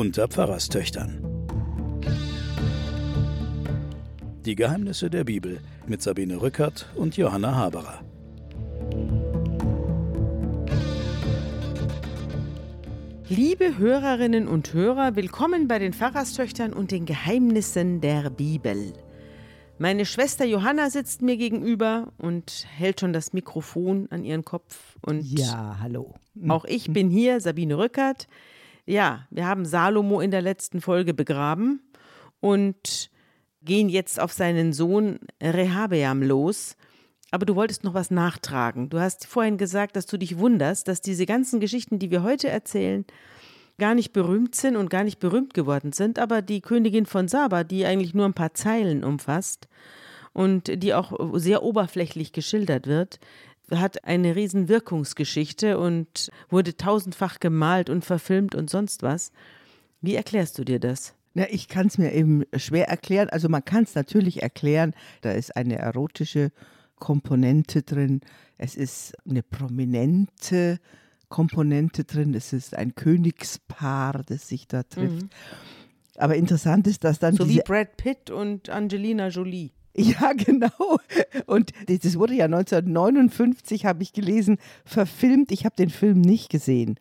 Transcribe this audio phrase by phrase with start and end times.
[0.00, 1.22] unter Pfarrerstöchtern.
[4.46, 8.00] Die Geheimnisse der Bibel mit Sabine Rückert und Johanna Haberer.
[13.28, 18.94] Liebe Hörerinnen und Hörer, willkommen bei den Pfarrerstöchtern und den Geheimnissen der Bibel.
[19.76, 24.96] Meine Schwester Johanna sitzt mir gegenüber und hält schon das Mikrofon an ihren Kopf.
[25.02, 26.14] Und ja, hallo.
[26.48, 28.28] Auch ich bin hier, Sabine Rückert.
[28.90, 31.80] Ja, wir haben Salomo in der letzten Folge begraben
[32.40, 33.08] und
[33.62, 36.76] gehen jetzt auf seinen Sohn Rehabeam los.
[37.30, 38.88] Aber du wolltest noch was nachtragen.
[38.88, 42.48] Du hast vorhin gesagt, dass du dich wunderst, dass diese ganzen Geschichten, die wir heute
[42.48, 43.04] erzählen,
[43.78, 47.62] gar nicht berühmt sind und gar nicht berühmt geworden sind, aber die Königin von Saba,
[47.62, 49.68] die eigentlich nur ein paar Zeilen umfasst
[50.32, 53.20] und die auch sehr oberflächlich geschildert wird,
[53.74, 59.32] hat eine riesen Wirkungsgeschichte und wurde tausendfach gemalt und verfilmt und sonst was.
[60.00, 61.14] Wie erklärst du dir das?
[61.34, 63.28] Na, ich kann es mir eben schwer erklären.
[63.28, 66.50] Also man kann es natürlich erklären, da ist eine erotische
[66.96, 68.20] Komponente drin,
[68.58, 70.80] es ist eine prominente
[71.30, 72.34] Komponente drin.
[72.34, 75.22] Es ist ein Königspaar, das sich da trifft.
[75.22, 75.30] Mhm.
[76.16, 77.34] Aber interessant ist, dass dann.
[77.36, 79.70] So wie Brad Pitt und Angelina Jolie.
[79.96, 80.98] Ja, genau.
[81.46, 85.50] Und das wurde ja 1959, habe ich gelesen, verfilmt.
[85.50, 86.94] Ich habe den Film nicht gesehen,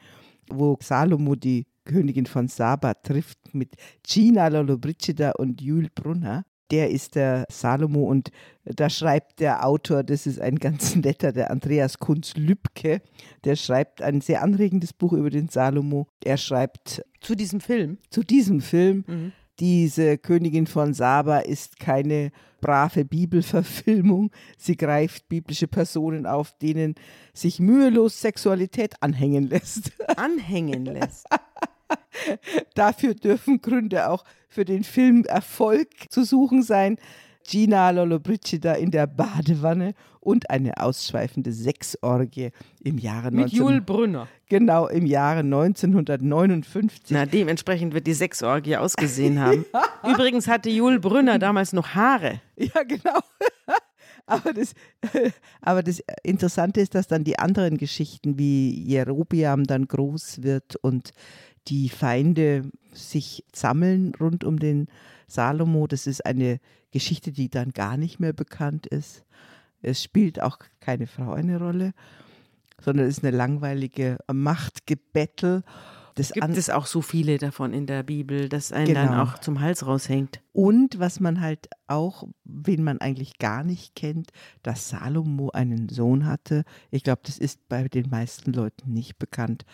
[0.49, 7.15] wo Salomo die Königin von Saba trifft mit Gina Lollobrigida und Jules Brunner der ist
[7.15, 8.31] der Salomo und
[8.63, 13.01] da schreibt der Autor, das ist ein ganz netter, der Andreas Kunz Lübke,
[13.43, 16.07] der schreibt ein sehr anregendes Buch über den Salomo.
[16.23, 17.97] Er schreibt zu diesem Film.
[18.09, 19.03] Zu diesem Film.
[19.07, 19.31] Mhm.
[19.59, 22.31] Diese Königin von Saba ist keine
[22.61, 24.31] brave Bibelverfilmung.
[24.57, 26.95] Sie greift biblische Personen auf, denen
[27.33, 29.91] sich mühelos Sexualität anhängen lässt.
[30.17, 31.25] Anhängen lässt.
[32.75, 36.97] Dafür dürfen Gründe auch für den Film Erfolg zu suchen sein.
[37.47, 42.51] Gina Lollobrigida in der Badewanne und eine ausschweifende Sexorgie
[42.83, 43.57] im Jahre Mit 19...
[43.59, 44.27] Jul Brünner.
[44.47, 47.09] Genau, im Jahre 1959.
[47.09, 49.65] Na, dementsprechend wird die Sexorgie ausgesehen haben.
[49.73, 49.83] ja.
[50.11, 52.41] Übrigens hatte Jul Brünner damals noch Haare.
[52.57, 53.19] Ja, genau.
[54.29, 54.73] Aber das,
[55.61, 61.11] aber das Interessante ist, dass dann die anderen Geschichten wie Jerobiam dann groß wird und
[61.67, 62.63] die Feinde
[62.93, 64.87] sich sammeln rund um den
[65.27, 65.87] Salomo.
[65.87, 66.59] Das ist eine
[66.91, 69.25] Geschichte, die dann gar nicht mehr bekannt ist.
[69.81, 71.93] Es spielt auch keine Frau eine Rolle,
[72.81, 75.63] sondern es ist eine langweilige Machtgebettel.
[76.15, 79.05] Das Gibt es auch so viele davon in der Bibel, dass einen genau.
[79.05, 80.41] dann auch zum Hals raushängt.
[80.51, 86.25] Und was man halt auch, wen man eigentlich gar nicht kennt, dass Salomo einen Sohn
[86.25, 86.65] hatte.
[86.91, 89.65] Ich glaube, das ist bei den meisten Leuten nicht bekannt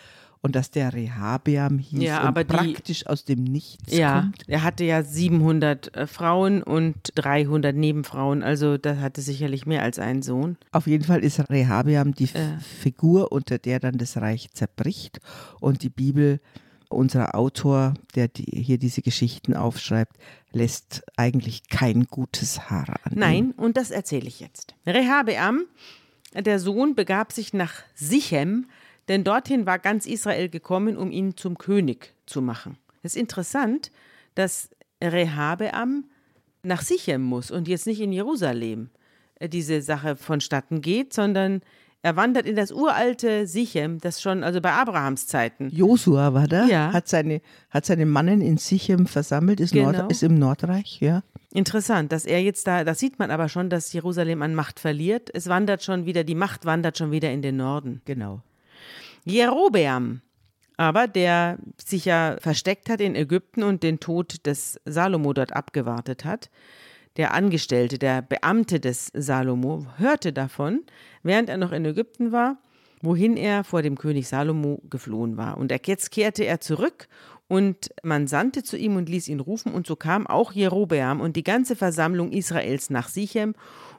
[0.46, 4.44] und dass der Rehabeam hieß ja, aber und praktisch die, aus dem Nichts ja, kommt.
[4.46, 9.98] er hatte ja 700 äh, Frauen und 300 Nebenfrauen, also da hatte sicherlich mehr als
[9.98, 10.56] einen Sohn.
[10.70, 12.58] Auf jeden Fall ist Rehabeam die äh.
[12.60, 15.18] Figur, unter der dann das Reich zerbricht
[15.60, 16.38] und die Bibel
[16.88, 20.16] unser Autor, der die, hier diese Geschichten aufschreibt,
[20.52, 23.14] lässt eigentlich kein gutes Haar an.
[23.16, 24.76] Nein, und das erzähle ich jetzt.
[24.86, 25.64] Rehabeam,
[26.34, 28.66] der Sohn, begab sich nach Sichem,
[29.08, 32.76] denn dorthin war ganz Israel gekommen, um ihn zum König zu machen.
[33.02, 33.92] Es ist interessant,
[34.34, 34.70] dass
[35.02, 36.04] Rehabeam
[36.62, 38.90] nach Sichem muss und jetzt nicht in Jerusalem
[39.36, 41.60] äh, diese Sache vonstatten geht, sondern
[42.02, 45.70] er wandert in das uralte Sichem, das schon also bei Abrahams Zeiten.
[45.70, 46.92] Josua war da, ja.
[46.92, 47.40] hat seine
[47.70, 49.92] hat seine Mannen in Sichem versammelt, ist, genau.
[49.92, 51.22] Nord, ist im Nordreich, ja.
[51.52, 55.30] Interessant, dass er jetzt da, das sieht man aber schon, dass Jerusalem an Macht verliert.
[55.32, 58.02] Es wandert schon wieder, die Macht wandert schon wieder in den Norden.
[58.04, 58.42] Genau.
[59.26, 60.20] Jerobeam,
[60.76, 66.24] aber der sich ja versteckt hat in Ägypten und den Tod des Salomo dort abgewartet
[66.24, 66.48] hat,
[67.16, 70.84] der Angestellte, der Beamte des Salomo, hörte davon,
[71.24, 72.58] während er noch in Ägypten war,
[73.02, 75.58] wohin er vor dem König Salomo geflohen war.
[75.58, 77.08] Und jetzt kehrte er zurück
[77.48, 81.34] und man sandte zu ihm und ließ ihn rufen, und so kam auch Jerobeam und
[81.34, 83.54] die ganze Versammlung Israels nach Sichem,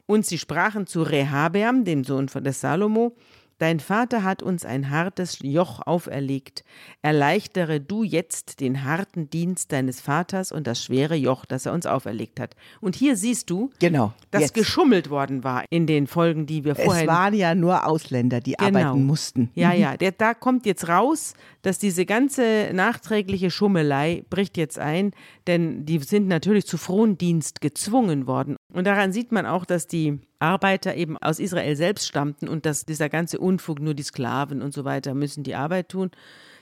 [0.06, 3.14] und sie sprachen zu Rehabeam, dem Sohn des Salomo,
[3.60, 6.64] Dein Vater hat uns ein hartes Joch auferlegt.
[7.02, 11.88] Erleichtere du jetzt den harten Dienst deines Vaters und das schwere Joch, das er uns
[11.88, 12.56] auferlegt hat.
[12.82, 14.54] Und hier siehst du, genau, dass jetzt.
[14.54, 17.02] geschummelt worden war in den Folgen, die wir vorher.
[17.02, 18.80] Es waren ja nur Ausländer, die genau.
[18.80, 19.50] arbeiten mussten.
[19.56, 19.82] Ja, mhm.
[19.82, 19.98] ja.
[19.98, 21.34] Der, da kommt jetzt raus,
[21.64, 25.12] dass diese ganze nachträgliche Schummelei bricht jetzt ein,
[25.48, 28.56] denn die sind natürlich zu Frondienst gezwungen worden.
[28.72, 32.86] Und daran sieht man auch, dass die Arbeiter eben aus Israel selbst stammten und dass
[32.86, 36.12] dieser ganze Unfug, nur die Sklaven und so weiter müssen die Arbeit tun.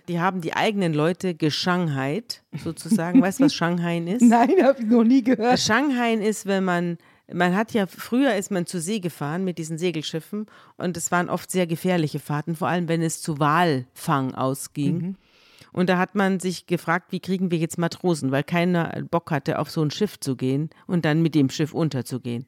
[0.07, 3.21] Die haben die eigenen Leute geschanghait, sozusagen.
[3.21, 4.21] weißt du, was Shanghai ist?
[4.21, 5.59] Nein, habe ich noch nie gehört.
[5.59, 6.97] Shanghai ist, wenn man
[7.33, 10.45] man hat ja, früher ist man zur See gefahren mit diesen Segelschiffen
[10.77, 14.97] und es waren oft sehr gefährliche Fahrten, vor allem wenn es zu Walfang ausging.
[14.97, 15.15] Mhm.
[15.71, 19.59] Und da hat man sich gefragt, wie kriegen wir jetzt Matrosen, weil keiner Bock hatte,
[19.59, 22.45] auf so ein Schiff zu gehen und dann mit dem Schiff unterzugehen.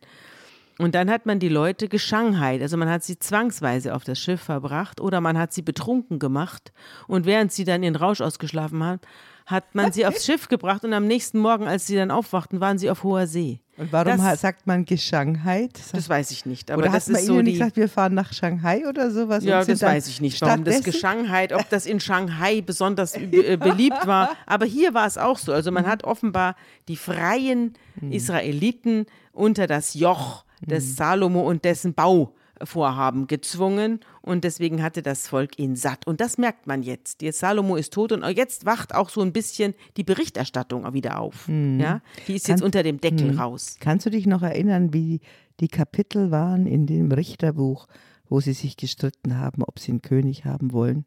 [0.79, 4.41] Und dann hat man die Leute geschanghait, also man hat sie zwangsweise auf das Schiff
[4.41, 6.71] verbracht oder man hat sie betrunken gemacht
[7.07, 8.99] und während sie dann ihren Rausch ausgeschlafen haben,
[9.47, 12.77] hat man sie aufs Schiff gebracht und am nächsten Morgen, als sie dann aufwachten, waren
[12.77, 13.59] sie auf hoher See.
[13.77, 15.71] Und warum Das- sagt man Geschanghait?
[15.93, 17.51] Das weiß ich nicht, aber oder das hat man ist so ihnen die.
[17.51, 19.43] nicht gesagt, wir fahren nach Shanghai oder sowas?
[19.45, 24.05] ja, das weiß ich nicht, warum das Geschanghait, ob das in Shanghai besonders äh, beliebt
[24.05, 24.31] war.
[24.45, 25.53] Aber hier war es auch so.
[25.53, 26.55] Also man hat offenbar
[26.87, 27.73] die freien
[28.09, 35.59] Israeliten unter das Joch des Salomo und dessen Bauvorhaben gezwungen und deswegen hatte das Volk
[35.59, 36.07] ihn satt.
[36.07, 37.21] Und das merkt man jetzt.
[37.21, 41.47] Jetzt Salomo ist tot und jetzt wacht auch so ein bisschen die Berichterstattung wieder auf.
[41.47, 43.77] Ja, die ist jetzt Kann- unter dem Deckel raus.
[43.79, 45.19] Kannst du dich noch erinnern, wie
[45.59, 47.87] die Kapitel waren in dem Richterbuch,
[48.29, 51.05] wo sie sich gestritten haben, ob sie einen König haben wollen?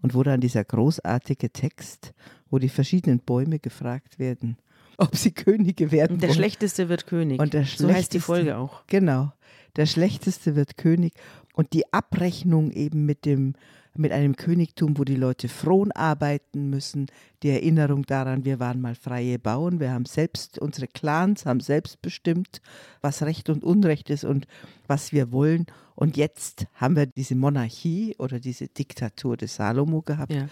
[0.00, 2.12] Und wo dann dieser großartige Text,
[2.50, 4.56] wo die verschiedenen Bäume gefragt werden,
[5.08, 6.36] ob sie Könige werden Der wollen.
[6.36, 7.40] Schlechteste wird König.
[7.40, 8.86] Und der so heißt die Folge auch.
[8.86, 9.32] Genau.
[9.76, 11.14] Der Schlechteste wird König.
[11.54, 13.54] Und die Abrechnung eben mit dem,
[13.94, 17.06] mit einem Königtum, wo die Leute frohen arbeiten müssen,
[17.42, 22.00] die Erinnerung daran, wir waren mal freie Bauern, wir haben selbst, unsere Clans haben selbst
[22.00, 22.62] bestimmt,
[23.00, 24.46] was Recht und Unrecht ist und
[24.86, 25.66] was wir wollen.
[25.94, 30.32] Und jetzt haben wir diese Monarchie oder diese Diktatur des Salomo gehabt.
[30.32, 30.48] Ja.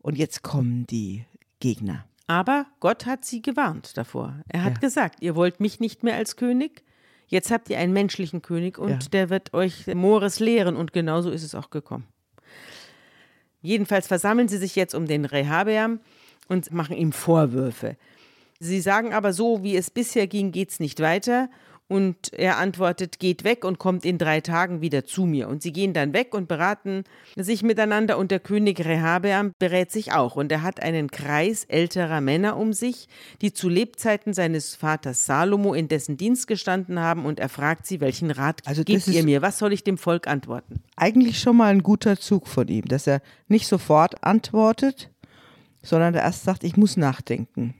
[0.00, 1.24] Und jetzt kommen die
[1.58, 2.04] Gegner.
[2.26, 4.40] Aber Gott hat sie gewarnt davor.
[4.48, 4.80] Er hat Ja.
[4.80, 6.82] gesagt, ihr wollt mich nicht mehr als König.
[7.26, 9.08] Jetzt habt ihr einen menschlichen König und Ja.
[9.12, 12.06] der wird euch Mores lehren und genauso ist es auch gekommen.
[13.62, 16.00] Jedenfalls versammeln sie sich jetzt um den Rehabeam
[16.48, 17.96] und machen ihm Vorwürfe.
[18.60, 21.48] Sie sagen aber so, wie es bisher ging, geht's nicht weiter.
[21.86, 25.48] Und er antwortet, geht weg und kommt in drei Tagen wieder zu mir.
[25.48, 27.04] Und sie gehen dann weg und beraten
[27.36, 30.36] sich miteinander und der König Rehabeam berät sich auch.
[30.36, 33.08] Und er hat einen Kreis älterer Männer um sich,
[33.42, 37.26] die zu Lebzeiten seines Vaters Salomo in dessen Dienst gestanden haben.
[37.26, 39.42] Und er fragt sie, welchen Rat Also gebt ihr mir?
[39.42, 40.82] Was soll ich dem Volk antworten?
[40.96, 45.10] eigentlich schon mal ein guter Zug von ihm, dass er nicht sofort antwortet,
[45.82, 47.74] sondern er erst sagt, ich muss nachdenken,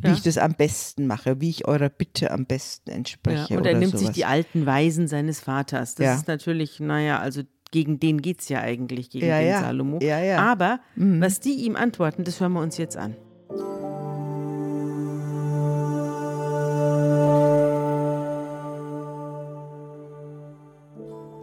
[0.00, 0.14] wie Ja.
[0.14, 3.54] ich das am besten mache, wie ich eurer Bitte am besten entspreche.
[3.54, 4.00] Ja, und er nimmt sowas.
[4.06, 5.94] sich die alten Weisen seines Vaters.
[5.94, 6.14] Das Ja.
[6.14, 7.42] ist natürlich, naja, also
[7.72, 9.60] gegen den geht es ja eigentlich, gegen Ja, den ja.
[9.60, 9.98] Salomo.
[10.00, 10.38] Ja, ja.
[10.38, 13.16] Aber was die ihm antworten, das hören wir uns jetzt an.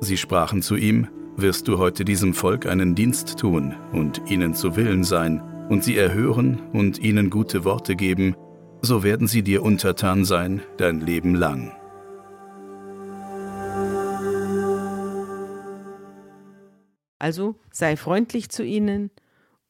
[0.01, 1.07] Sie sprachen zu ihm,
[1.37, 5.97] wirst du heute diesem Volk einen Dienst tun und ihnen zu Willen sein, und sie
[5.97, 8.35] erhören und ihnen gute Worte geben,
[8.81, 11.71] so werden sie dir untertan sein dein Leben lang.
[17.19, 19.09] Also sei freundlich zu ihnen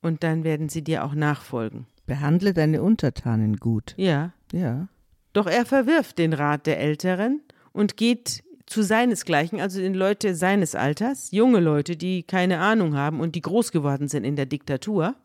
[0.02, 1.86] und dann werden sie dir auch nachfolgen.
[2.08, 3.94] Behandle deine Untertanen gut.
[3.96, 4.34] Ja.
[4.52, 4.88] Ja.
[5.34, 7.42] Doch er verwirft den Rat der Älteren
[7.72, 13.20] und geht zu seinesgleichen, also den Leute seines Alters, junge Leute, die keine Ahnung haben
[13.20, 15.16] und die groß geworden sind in der Diktatur,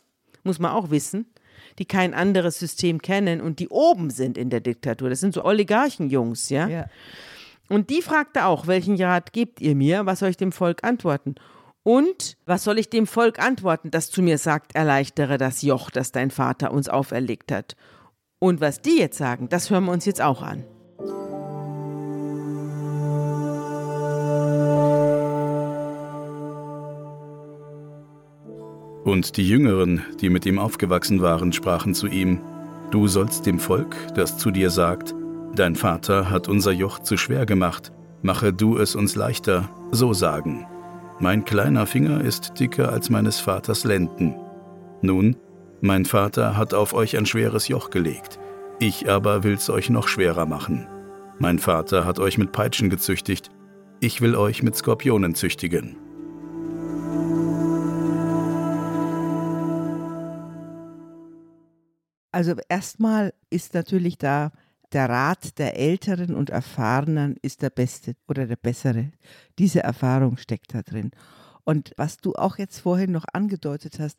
[0.48, 1.26] muss man auch wissen,
[1.78, 5.10] die kein anderes System kennen und die oben sind in der Diktatur.
[5.10, 6.66] Das sind so Oligarchenjungs, ja?
[6.66, 6.86] ja.
[7.68, 10.06] Und die fragte auch, welchen Rat gebt ihr mir?
[10.06, 11.34] Was soll ich dem Volk antworten?
[11.82, 16.12] Und was soll ich dem Volk antworten, das zu mir sagt, erleichtere das Joch, das
[16.12, 17.76] dein Vater uns auferlegt hat?
[18.38, 20.64] Und was die jetzt sagen, das hören wir uns jetzt auch an.
[29.08, 32.42] Und die Jüngeren, die mit ihm aufgewachsen waren, sprachen zu ihm,
[32.90, 35.14] Du sollst dem Volk, das zu dir sagt,
[35.54, 40.66] Dein Vater hat unser Joch zu schwer gemacht, mache du es uns leichter, so sagen.
[41.20, 44.34] Mein kleiner Finger ist dicker als meines Vaters Lenden.
[45.00, 45.36] Nun,
[45.80, 48.38] mein Vater hat auf euch ein schweres Joch gelegt,
[48.78, 50.86] ich aber will's euch noch schwerer machen.
[51.38, 53.48] Mein Vater hat euch mit Peitschen gezüchtigt,
[54.00, 55.96] ich will euch mit Skorpionen züchtigen.
[62.32, 64.52] Also erstmal ist natürlich da
[64.92, 69.10] der Rat der Älteren und Erfahrenen ist der beste oder der bessere.
[69.58, 71.10] Diese Erfahrung steckt da drin.
[71.64, 74.18] Und was du auch jetzt vorhin noch angedeutet hast,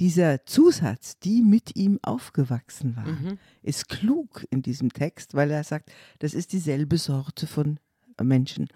[0.00, 5.90] dieser Zusatz, die mit ihm aufgewachsen waren, ist klug in diesem Text, weil er sagt,
[6.18, 7.78] das ist dieselbe Sorte von
[8.20, 8.66] Menschen.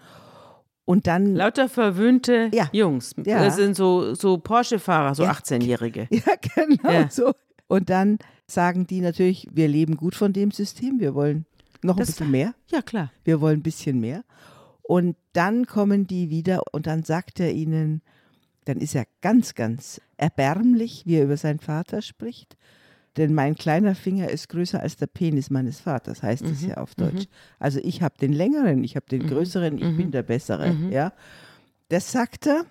[0.85, 1.35] Und dann.
[1.35, 2.69] Lauter verwöhnte Ja.
[2.71, 3.13] Jungs.
[3.23, 3.43] Ja.
[3.43, 5.33] Das sind so, so Porsche-Fahrer, so Ja.
[5.33, 6.07] 18-Jährige.
[6.11, 7.09] Ja, genau Ja.
[7.11, 7.33] so.
[7.69, 11.45] Und dann sagen die natürlich, wir leben gut von dem System, wir wollen
[11.83, 12.53] noch ein Das- bisschen mehr.
[12.71, 13.11] Ja, klar.
[13.23, 14.23] wir wollen ein bisschen mehr.
[14.81, 18.01] Und dann kommen die wieder und dann sagt er ihnen,
[18.65, 22.57] dann ist er ganz, ganz erbärmlich, wie er über seinen Vater spricht.
[23.17, 26.95] Denn mein kleiner Finger ist größer als der Penis meines Vaters, heißt es ja auf
[26.95, 27.25] Deutsch.
[27.59, 30.75] Also ich habe den längeren, ich habe den größeren, ich bin der bessere.
[30.89, 31.13] Ja,
[31.89, 32.65] das sagt er.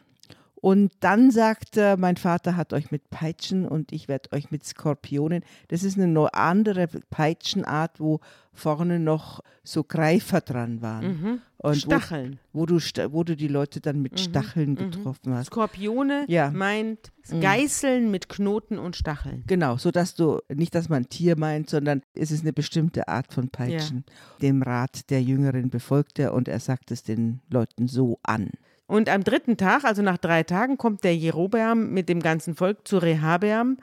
[0.61, 4.65] Und dann sagt er, mein Vater hat euch mit Peitschen und ich werde euch mit
[4.65, 5.45] Skorpionen.
[5.69, 8.21] Das ist eine andere Peitschenart, wo
[8.53, 11.43] vorne noch so Greifer dran waren.
[11.59, 12.38] Und Stacheln.
[12.53, 12.79] Wo, wo, du,
[13.12, 15.47] wo du die Leute dann mit Stacheln getroffen hast.
[15.47, 16.50] Skorpione Ja.
[16.50, 19.45] meint Geißeln mit Knoten und Stacheln.
[19.47, 23.33] Genau, so dass du nicht, dass man Tier meint, sondern es ist eine bestimmte Art
[23.33, 24.05] von Peitschen.
[24.43, 28.50] Dem Rat der Jüngeren befolgt er und er sagt es den Leuten so an.
[28.88, 32.88] Und am dritten Tag, also nach drei Tagen, kommt der Jerobeam mit dem ganzen Volk
[32.88, 33.76] zu Rehabeam,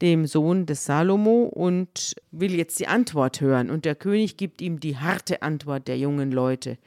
[0.00, 3.70] dem Sohn des Salomo, und will jetzt die Antwort hören.
[3.70, 6.78] Und der König gibt ihm die harte Antwort der jungen Leute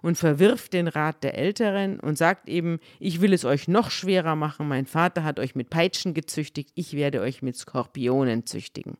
[0.00, 4.34] und verwirft den Rat der Älteren und sagt eben, ich will es euch noch schwerer
[4.34, 8.96] machen, mein Vater hat euch mit Peitschen gezüchtigt, ich werde euch mit Skorpionen züchtigen.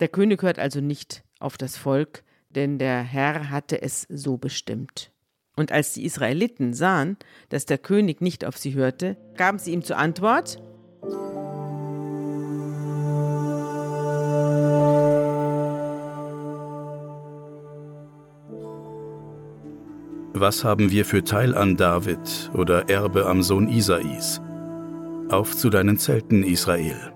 [0.00, 5.12] Der König hört also nicht auf das Volk, denn der Herr hatte es so bestimmt.
[5.56, 7.16] Und als die Israeliten sahen,
[7.48, 10.60] dass der König nicht auf sie hörte, gaben sie ihm zur Antwort,
[20.36, 24.42] Was haben wir für Teil an David oder Erbe am Sohn Isais?
[25.30, 27.12] Auf zu deinen Zelten, Israel.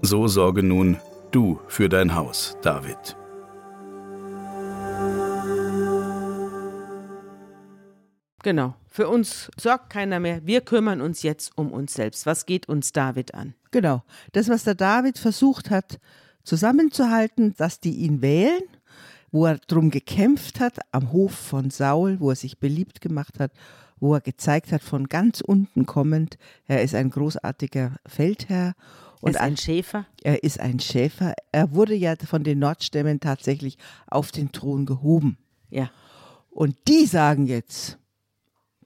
[0.00, 0.96] So sorge nun
[1.32, 3.16] du für dein Haus, David.
[8.42, 12.26] Genau, für uns sorgt keiner mehr, wir kümmern uns jetzt um uns selbst.
[12.26, 13.54] Was geht uns David an?
[13.70, 14.02] Genau.
[14.32, 15.98] Das, was der David versucht hat,
[16.44, 18.62] zusammenzuhalten, dass die ihn wählen,
[19.30, 23.52] wo er drum gekämpft hat, am Hof von Saul, wo er sich beliebt gemacht hat,
[23.98, 28.74] wo er gezeigt hat, von ganz unten kommend, er ist ein großartiger Feldherr
[29.20, 30.06] Und und ein Schäfer?
[30.22, 31.34] er ist ein Schäfer.
[31.52, 35.38] Er wurde ja von den Nordstämmen tatsächlich auf den Thron gehoben.
[35.70, 35.90] Ja.
[36.50, 37.98] Und die sagen jetzt,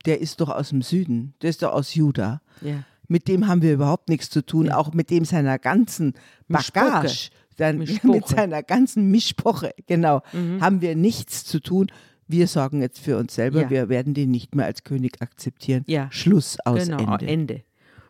[0.06, 2.40] der ist doch aus dem Süden, der ist doch aus Juda.
[2.62, 2.84] Ja.
[3.08, 6.14] Mit dem haben wir überhaupt nichts zu tun, auch mit dem seiner ganzen.
[6.48, 10.22] Bagage, dann, mit seiner ganzen Mischpoche, genau,
[10.60, 11.86] haben wir nichts zu tun.
[12.28, 13.70] Wir sorgen jetzt für uns selber, Ja.
[13.70, 15.84] wir werden den nicht mehr als König akzeptieren.
[15.86, 16.08] Ja.
[16.10, 17.26] Schluss aus Genau, Ende.
[17.26, 17.62] Ende.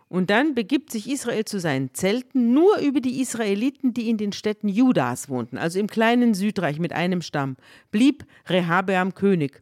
[0.09, 4.33] Und dann begibt sich Israel zu seinen Zelten nur über die Israeliten, die in den
[4.33, 7.57] Städten Judas wohnten, also im kleinen Südreich mit einem Stamm,
[7.91, 9.61] blieb Rehabeam König.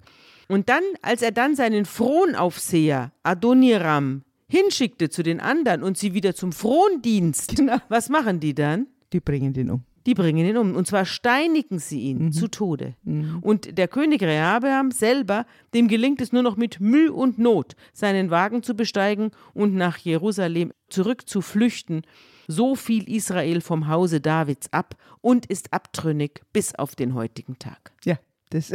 [0.48, 6.34] Und dann, als er dann seinen Fronaufseher Adoniram hinschickte zu den anderen und sie wieder
[6.34, 7.78] zum Frondienst, Genau.
[7.88, 8.86] was machen die dann?
[9.12, 9.82] Die bringen den um.
[10.06, 10.76] Die bringen ihn um.
[10.76, 12.94] Und zwar steinigen sie ihn zu Tode.
[13.40, 18.30] Und der König Rehabeam selber, dem gelingt es nur noch mit Mühe und Not, seinen
[18.30, 22.02] Wagen zu besteigen und nach Jerusalem zurück zu flüchten.
[22.48, 27.92] So fiel Israel vom Hause Davids ab und ist abtrünnig bis auf den heutigen Tag.
[28.04, 28.18] Ja,
[28.54, 28.72] das,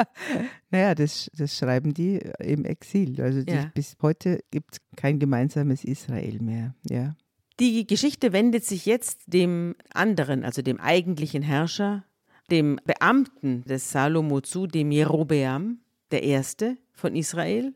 [0.70, 3.20] naja, das, das schreiben die im Exil.
[3.20, 3.70] Also die, Ja.
[3.74, 6.74] bis heute gibt es kein gemeinsames Israel mehr.
[6.88, 7.14] Ja.
[7.60, 12.04] Die Geschichte wendet sich jetzt dem anderen, also dem eigentlichen Herrscher,
[12.50, 15.78] dem Beamten des Salomo zu, dem Jerobeam,
[16.10, 17.74] der Erste von Israel.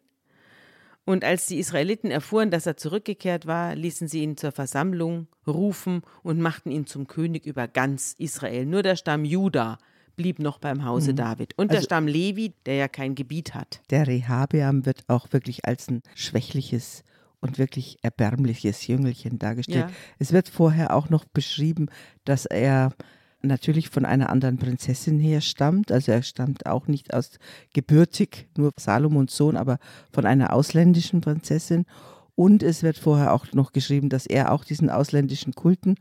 [1.05, 6.03] Und als die Israeliten erfuhren, dass er zurückgekehrt war, ließen sie ihn zur Versammlung rufen
[6.23, 8.67] und machten ihn zum König über ganz Israel.
[8.67, 9.79] Nur der Stamm Juda
[10.19, 11.55] blieb noch beim Hause David.
[11.57, 13.81] Und der Also- Stamm Levi, der ja kein Gebiet hat.
[13.89, 17.05] Der Rehabeam wird auch wirklich als ein schwächliches
[17.41, 19.87] und wirklich erbärmliches Jüngelchen dargestellt.
[19.89, 19.97] Ja.
[20.19, 21.87] Es wird vorher auch noch beschrieben,
[22.27, 22.93] dass er
[23.41, 25.93] natürlich von einer anderen Prinzessin her stammt.
[25.93, 27.39] Also er stammt auch nicht aus
[27.73, 29.79] gebürtig, nur Salomons Sohn, aber
[30.13, 31.87] von einer ausländischen Prinzessin.
[32.35, 35.95] Und es wird vorher auch noch geschrieben, dass er auch diesen ausländischen Kulten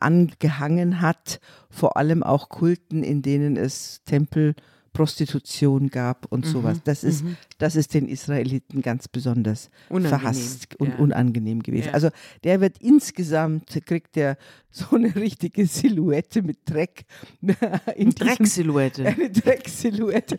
[0.00, 4.54] angehangen hat, vor allem auch Kulten, in denen es Tempel,
[4.94, 6.80] Prostitution gab und sowas.
[6.84, 7.24] Das ist,
[7.58, 10.96] das ist den Israeliten ganz besonders Unangenehm, verhasst und ja.
[10.98, 11.88] unangenehm gewesen.
[11.88, 11.94] Ja.
[11.94, 12.10] Also
[12.44, 14.36] der wird insgesamt, kriegt der
[14.70, 17.06] so eine richtige Silhouette mit Dreck.
[17.42, 19.04] In diesem- Drecksilhouette.
[19.06, 20.38] eine Drecksilhouette.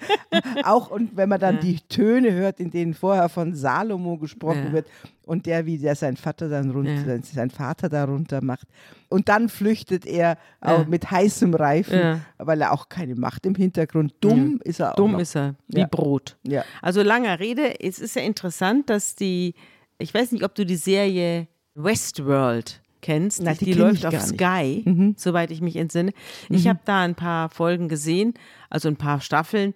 [0.64, 1.62] auch und wenn man dann Ja.
[1.62, 4.88] die Töne hört, in denen vorher von Salomo gesprochen wird
[5.26, 7.22] und der, wie der sein Vater dann runter, Ja.
[7.22, 8.68] sein Vater da runter macht.
[9.10, 10.86] Und dann flüchtet er auch Ja.
[10.88, 12.20] mit heißem Reifen, Ja.
[12.38, 14.14] weil er auch keine Macht im Hintergrund.
[14.22, 14.96] Dumm ist er auch.
[14.96, 15.20] Dumm noch.
[15.20, 15.86] ist er, wie.
[15.90, 16.38] Brot.
[16.44, 16.64] Ja.
[16.82, 19.54] Also langer Rede, es ist ja interessant, dass die,
[19.98, 23.42] ich weiß nicht, ob du die Serie Westworld kennst.
[23.44, 24.20] Na, die die kenn läuft auf.
[24.22, 26.12] Sky, soweit ich mich entsinne.
[26.50, 28.34] Ich habe da ein paar Folgen gesehen,
[28.70, 29.74] also ein paar Staffeln.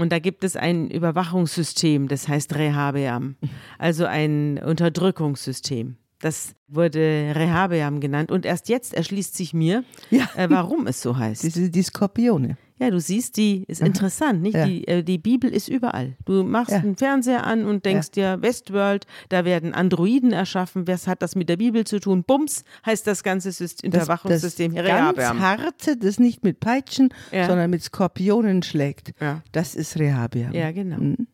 [0.00, 3.36] Und da gibt es ein Überwachungssystem, das heißt Rehabeam,
[3.78, 5.96] also ein Unterdrückungssystem.
[6.20, 8.30] Das wurde Rehabeam genannt.
[8.30, 10.28] Und erst jetzt erschließt sich mir, Ja.
[10.36, 11.42] äh, warum es so heißt.
[11.44, 12.56] Diese, die Skorpione.
[12.80, 14.54] Ja, du siehst, die ist interessant, nicht?
[14.56, 14.64] Ja.
[14.66, 16.16] Die, äh, die Bibel ist überall.
[16.24, 16.78] Du machst Ja.
[16.78, 20.88] einen Fernseher an und denkst dir, Westworld, da werden Androiden erschaffen.
[20.88, 22.24] Was hat das mit der Bibel zu tun?
[22.24, 25.14] Bums heißt das ganze System, Das, Überwachungssystem das Rehabeam.
[25.14, 27.46] ganz harte, das nicht mit Peitschen, Ja.
[27.46, 29.12] sondern mit Skorpionen schlägt.
[29.20, 29.42] Ja.
[29.52, 30.52] Das ist Rehabeam.
[30.54, 30.96] Ja, genau.
[30.96, 31.26] Mhm.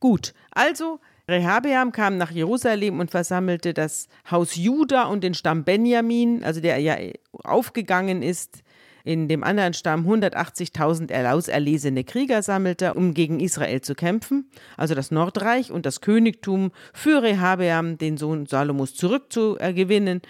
[0.00, 6.42] Gut, also Rehabeam kam nach Jerusalem und versammelte das Haus Juda und den Stamm Benjamin,
[6.42, 6.96] also der ja
[7.44, 8.62] aufgegangen ist.
[9.04, 15.10] In dem anderen Stamm 180.000 auserlesene Krieger sammelte, um gegen Israel zu kämpfen, also das
[15.10, 20.22] Nordreich und das Königtum für Rehabeam, den Sohn Salomos, zurückzugewinnen.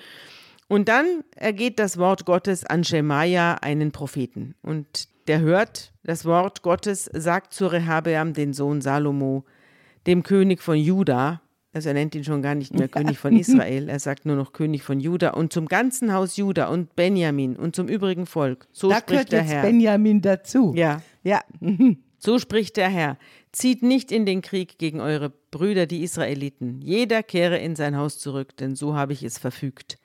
[0.69, 4.55] Und dann ergeht das Wort Gottes an Schemaja, einen Propheten.
[4.63, 9.45] Und der hört das Wort Gottes, sagt zu Rehabeam, den Sohn Salomo,
[10.07, 11.41] dem König von Juda,
[11.79, 14.53] also er nennt ihn schon gar nicht mehr König von Israel, er sagt nur noch
[14.53, 18.67] König von Juda und zum ganzen Haus Juda und Benjamin und zum übrigen Volk.
[18.73, 19.63] So Da spricht gehört der jetzt Herr.
[19.63, 20.75] Benjamin dazu.
[20.77, 21.41] ja, Ja.
[22.19, 23.17] so spricht der Herr.
[23.53, 26.81] Zieht nicht in den Krieg gegen eure Brüder, die Israeliten.
[26.83, 29.99] Jeder kehre in sein Haus zurück, denn so habe ich es verfügt.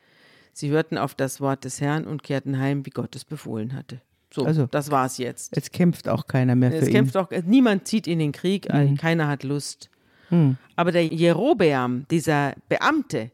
[0.53, 3.99] Sie hörten auf das Wort des Herrn und kehrten heim, wie Gott es befohlen hatte.
[4.31, 5.55] So, Also- das war's jetzt.
[5.55, 6.93] Jetzt kämpft auch keiner mehr für Es ihn.
[6.93, 9.89] kämpft auch, niemand zieht in den Krieg, ein, keiner hat Lust.
[10.75, 13.31] Aber der Jerobeam, dieser Beamte,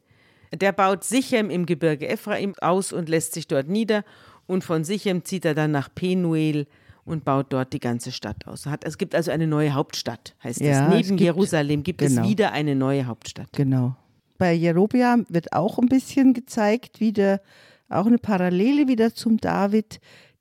[0.53, 4.03] der baut Sichem im Gebirge Ephraim aus und lässt sich dort nieder.
[4.47, 6.65] Und von Sichem zieht er dann nach Penuel
[7.05, 8.65] und baut dort die ganze Stadt aus.
[8.65, 10.77] Hat, es gibt also eine neue Hauptstadt, heißt Ja, es.
[10.79, 12.21] es Neben gibt- Jerusalem gibt genau.
[12.23, 13.49] es wieder eine neue Hauptstadt.
[13.53, 13.95] Genau.
[14.37, 17.41] Bei Jerobeam wird auch ein bisschen gezeigt, wieder
[17.89, 19.99] auch eine Parallele wieder zum David.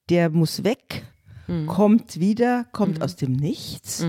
[0.09, 1.05] Der muss weg,
[1.49, 1.67] Mhm.
[1.67, 4.07] kommt wieder, kommt aus dem Nichts,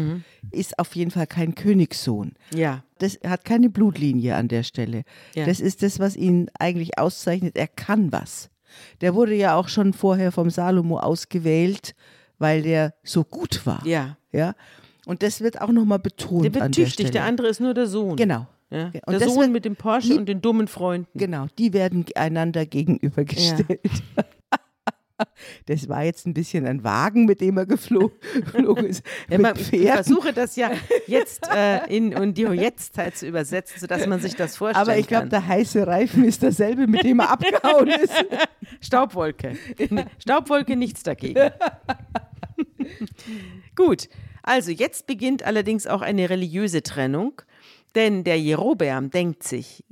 [0.51, 2.33] ist auf jeden Fall kein Königssohn.
[2.53, 5.03] Ja, Das hat keine Blutlinie an der Stelle.
[5.35, 5.45] Ja.
[5.45, 7.55] Das ist das, was ihn eigentlich auszeichnet.
[7.55, 8.49] Er kann was.
[9.01, 11.95] Der wurde ja auch schon vorher vom Salomo ausgewählt,
[12.37, 13.85] weil der so gut war.
[13.85, 14.17] ja.
[14.31, 14.53] Ja.
[15.07, 16.45] Und das wird auch nochmal betont.
[16.45, 17.11] Der wird an der tüchtig, Stelle.
[17.11, 18.15] der andere ist nur der Sohn.
[18.15, 18.45] Genau.
[18.69, 18.91] Ja?
[19.07, 21.17] Und Der Sohn wird- mit dem Porsche die- und den dummen Freunden.
[21.17, 23.79] Genau, die werden einander gegenübergestellt.
[25.65, 29.03] Das war jetzt ein bisschen ein Wagen, mit dem er geflo geflogen ist.
[29.29, 30.71] Ja, ich versuche das ja
[31.07, 35.07] jetzt äh, in und die Jetztzeit zu übersetzen, sodass man sich das vorstellen Aber ich
[35.07, 38.13] glaube, der heiße Reifen ist derselbe, mit dem er abgehauen ist.
[38.81, 39.57] Staubwolke.
[40.19, 41.51] Staubwolke, nichts dagegen.
[43.75, 44.09] Gut,
[44.43, 47.41] also jetzt beginnt allerdings auch eine religiöse Trennung,
[47.95, 49.83] denn der Jerobeam denkt sich,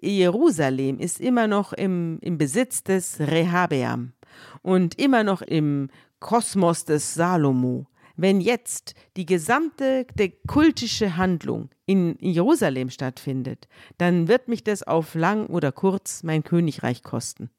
[0.00, 4.12] Jerusalem ist immer noch im, im Besitz des Rehabeam
[4.62, 5.88] und immer noch im
[6.20, 7.86] Kosmos des Salomo.
[8.14, 15.14] Wenn jetzt die gesamte der kultische Handlung in Jerusalem stattfindet, dann wird mich das auf
[15.14, 17.50] lang oder kurz mein Königreich kosten.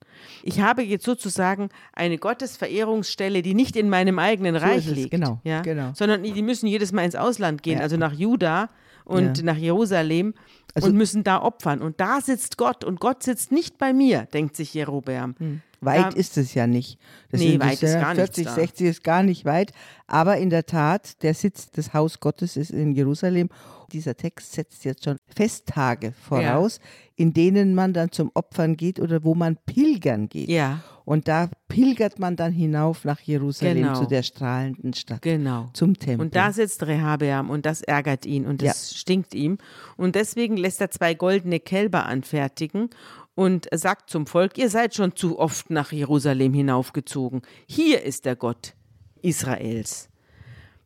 [0.43, 5.41] Ich habe jetzt sozusagen eine Gottesverehrungsstelle, die nicht in meinem eigenen So Reich liegt, genau,
[5.43, 5.61] ja?
[5.61, 5.91] genau.
[5.95, 7.83] sondern die müssen jedes Mal ins Ausland gehen, Ja.
[7.83, 8.69] also nach Juda
[9.05, 9.43] und Ja.
[9.43, 10.35] nach Jerusalem
[10.75, 11.81] Also- und müssen da opfern.
[11.81, 15.61] Und da sitzt Gott und Gott sitzt nicht bei mir, denkt sich Jerobeam.
[15.85, 16.19] Weit Ja.
[16.19, 16.99] ist es ja nicht.
[17.31, 18.53] Das Nee, weit ist ja gar nichts 40, da.
[18.55, 19.71] 60 ist gar nicht weit.
[20.07, 23.49] Aber in der Tat, der Sitz des Haus Gottes ist in Jerusalem.
[23.91, 26.79] Dieser Text setzt jetzt schon Festtage voraus,
[27.15, 30.49] in denen man dann zum Opfern geht oder wo man pilgern geht.
[30.49, 33.99] Ja, Und da pilgert man dann hinauf nach Jerusalem Genau.
[33.99, 35.69] zu der strahlenden Stadt, genau.
[35.73, 36.21] zum Tempel.
[36.25, 39.57] Und da sitzt Rehabeam und das ärgert ihn und das stinkt ihm.
[39.97, 42.89] Und deswegen lässt er zwei goldene Kälber anfertigen
[43.35, 47.41] und sagt zum Volk, ihr seid schon zu oft nach Jerusalem hinaufgezogen.
[47.67, 48.73] Hier ist der Gott
[49.21, 50.09] Israels,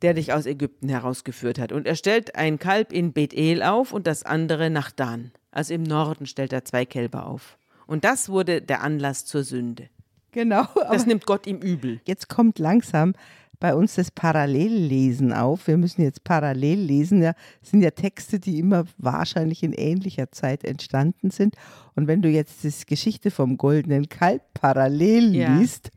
[0.01, 1.71] der dich aus Ägypten herausgeführt hat.
[1.71, 5.31] Und er stellt ein Kalb in Bethel auf und das andere nach Dan.
[5.51, 7.57] Also im Norden stellt er zwei Kälber auf.
[7.87, 9.89] Und das wurde der Anlass zur Sünde.
[10.31, 11.99] genau, Das nimmt Gott ihm übel.
[12.05, 13.13] jetzt kommt langsam
[13.59, 15.67] bei uns das Parallellesen auf.
[15.67, 17.21] Wir müssen jetzt parallel lesen.
[17.21, 21.55] Ja, das sind ja Texte, die immer wahrscheinlich in ähnlicher Zeit entstanden sind.
[21.95, 25.57] Und wenn du jetzt die Geschichte vom goldenen Kalb parallel Ja.
[25.57, 25.91] liest,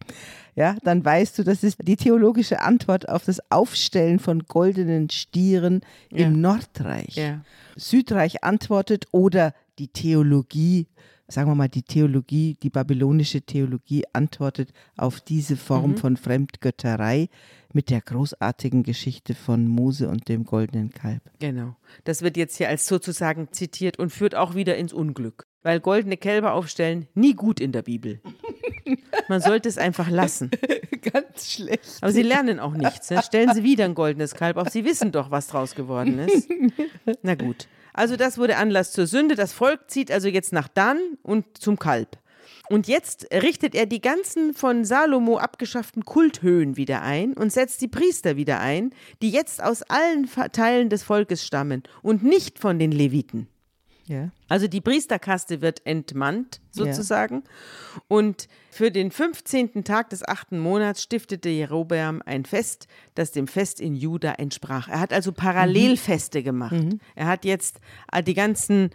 [0.56, 5.80] ja, dann weißt du, das ist die theologische Antwort auf das Aufstellen von goldenen Stieren
[6.10, 6.26] Ja.
[6.26, 7.16] im Nordreich.
[7.16, 7.40] Ja.
[7.76, 10.86] Südreich antwortet oder die Theologie,
[11.30, 17.28] sagen wir mal die Theologie, die babylonische Theologie antwortet auf diese Form von Fremdgötterei
[17.72, 21.22] mit der großartigen Geschichte von Mose und dem goldenen Kalb.
[21.38, 21.76] Genau.
[22.04, 25.46] Das wird jetzt hier als sozusagen zitiert und führt auch wieder ins Unglück.
[25.62, 28.20] Weil goldene Kälber aufstellen, nie gut in der Bibel.
[29.28, 30.50] Man sollte es einfach lassen.
[31.12, 31.98] Ganz schlecht.
[32.00, 33.10] Aber sie lernen auch nichts.
[33.10, 33.22] Ne?
[33.22, 34.68] Stellen sie wieder ein goldenes Kalb auf.
[34.68, 36.48] Sie wissen doch, was draus geworden ist.
[37.22, 37.68] Na gut.
[37.92, 39.34] Also das wurde Anlass zur Sünde.
[39.34, 42.18] Das Volk zieht also jetzt nach Dan und zum Kalb.
[42.68, 47.88] Und jetzt richtet er die ganzen von Salomo abgeschafften Kulthöhen wieder ein und setzt die
[47.88, 52.92] Priester wieder ein, die jetzt aus allen Teilen des Volkes stammen und nicht von den
[52.92, 53.48] Leviten.
[54.10, 54.30] Ja.
[54.48, 57.44] Also die Priesterkaste wird entmannt sozusagen.
[58.08, 59.84] Und für den 15.
[59.84, 64.88] Tag des achten Monats stiftete Jerobeam ein Fest, das dem Fest in Juda entsprach.
[64.88, 66.74] Er hat also Parallelfeste gemacht.
[67.14, 68.90] Er hat jetzt äh, die ganzen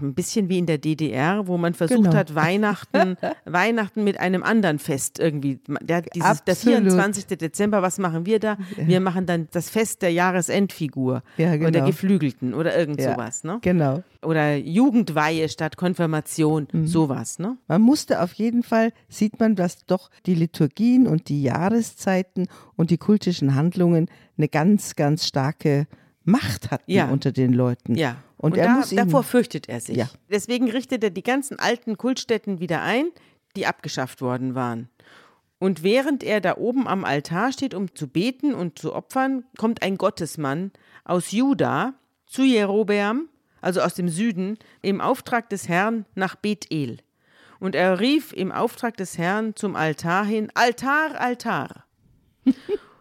[0.00, 2.14] ein bisschen wie in der DDR, wo man versucht Genau.
[2.14, 5.60] hat, Weihnachten, Weihnachten mit einem anderen Fest irgendwie.
[5.80, 6.78] Der, dieses, der Absolut.
[6.80, 7.26] 24.
[7.38, 8.56] Dezember, was machen wir da?
[8.76, 11.86] Wir machen dann das Fest der Jahresendfigur Ja, oder der genau.
[11.86, 13.44] Geflügelten oder irgend Ja, sowas.
[13.44, 13.58] Ne?
[13.62, 14.02] Genau.
[14.22, 16.86] oder Jugendweihe statt Konfirmation, Mhm.
[16.86, 17.56] sowas, ne?
[17.68, 22.90] Man musste auf jeden Fall, sieht man, dass doch die Liturgien und die Jahreszeiten und
[22.90, 25.86] die kultischen Handlungen eine ganz, ganz starke
[26.24, 27.08] Macht hatten Ja.
[27.08, 27.94] unter den Leuten.
[27.94, 28.16] Ja.
[28.38, 29.96] Und, er da, muss ihnen, davor fürchtet er sich.
[29.96, 30.08] Ja.
[30.30, 33.10] Deswegen richtet er die ganzen alten Kultstätten wieder ein,
[33.56, 34.88] die abgeschafft worden waren.
[35.58, 39.82] Und während er da oben am Altar steht, um zu beten und zu opfern, kommt
[39.82, 40.70] ein Gottesmann
[41.04, 41.94] aus Juda
[42.26, 43.28] zu Jerobeam,
[43.60, 46.98] also aus dem Süden, im Auftrag des Herrn nach Bethel.
[47.58, 51.84] Und er rief im Auftrag des Herrn zum Altar hin: Altar, Altar.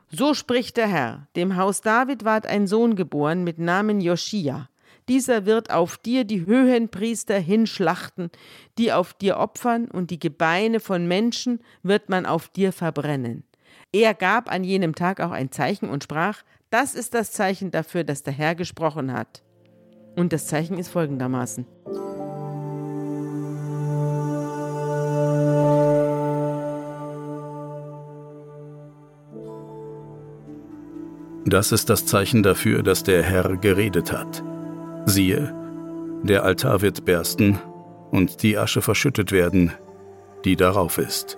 [0.09, 4.69] So spricht der Herr: Dem Haus David ward ein Sohn geboren mit Namen Joschia.
[5.09, 8.29] Dieser wird auf dir die Höhenpriester hinschlachten,
[8.77, 13.43] die auf dir opfern, und die Gebeine von Menschen wird man auf dir verbrennen.
[13.93, 18.03] Er gab an jenem Tag auch ein Zeichen und sprach: Das ist das Zeichen dafür,
[18.03, 19.43] dass der Herr gesprochen hat.
[20.17, 21.65] Und das Zeichen ist folgendermaßen.
[31.45, 34.43] Das ist das Zeichen dafür, dass der Herr geredet hat.
[35.09, 35.55] Siehe,
[36.23, 37.57] der Altar wird bersten
[38.11, 39.71] und die Asche verschüttet werden,
[40.43, 41.37] die darauf ist.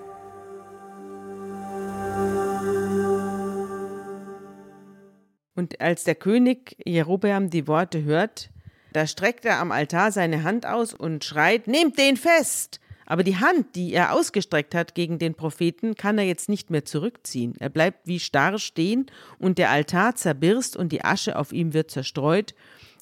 [5.56, 8.50] Und als der König Jerobeam die Worte hört,
[8.92, 12.80] da streckt er am Altar seine Hand aus und schreit: Nehmt den fest!
[13.06, 16.86] Aber die Hand, die er ausgestreckt hat gegen den Propheten, kann er jetzt nicht mehr
[16.86, 17.54] zurückziehen.
[17.60, 21.92] Er bleibt wie starr stehen und der Altar zerbirst und die Asche auf ihm wird
[21.92, 22.56] zerstreut,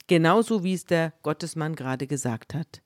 [0.07, 2.81] genauso wie es der Gottesmann gerade gesagt hat.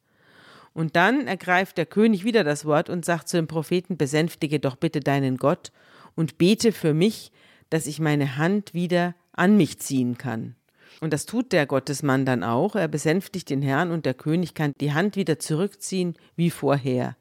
[0.74, 4.76] Und dann ergreift der König wieder das Wort und sagt zu dem Propheten, besänftige doch
[4.76, 5.72] bitte deinen Gott
[6.16, 7.32] und bete für mich,
[7.70, 10.56] dass ich meine Hand wieder an mich ziehen kann.
[11.00, 12.76] Und das tut der Gottesmann dann auch.
[12.76, 17.16] Er besänftigt den Herrn und der König kann die Hand wieder zurückziehen wie vorher.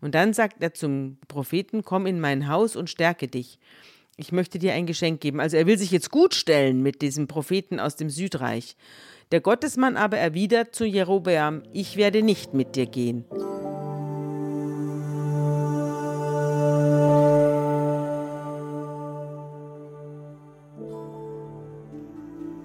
[0.00, 3.58] Und dann sagt er zum Propheten, komm in mein Haus und stärke dich.
[4.16, 5.40] Ich möchte dir ein Geschenk geben.
[5.40, 8.76] Also er will sich jetzt gut stellen mit diesem Propheten aus dem Südreich.
[9.32, 13.24] Der Gottesmann aber erwidert zu Jerobeam, ich werde nicht mit dir gehen.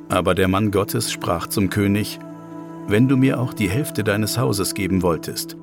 [0.10, 2.20] Aber der Mann Gottes sprach zum König,
[2.88, 5.56] Wenn du mir auch die Hälfte deines Hauses geben wolltest,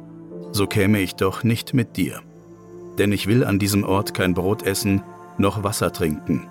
[0.53, 2.23] so käme ich doch nicht mit dir.
[2.97, 5.03] Denn ich will an diesem Ort kein Brot essen,
[5.37, 6.49] noch Wasser trinken.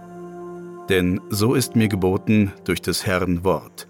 [0.90, 3.88] Denn so ist mir geboten durch des Herrn Wort.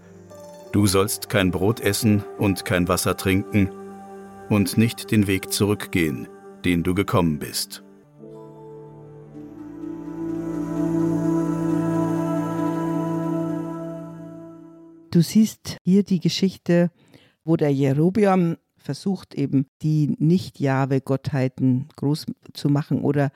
[0.76, 3.70] Du sollst kein Brot essen und kein Wasser trinken
[4.50, 6.28] und nicht den Weg zurückgehen,
[6.66, 7.82] den du gekommen bist.
[15.10, 16.90] Du siehst hier die Geschichte,
[17.42, 23.30] wo der Jerobeam versucht eben die Nicht-Jahwe-Gottheiten groß zu machen oder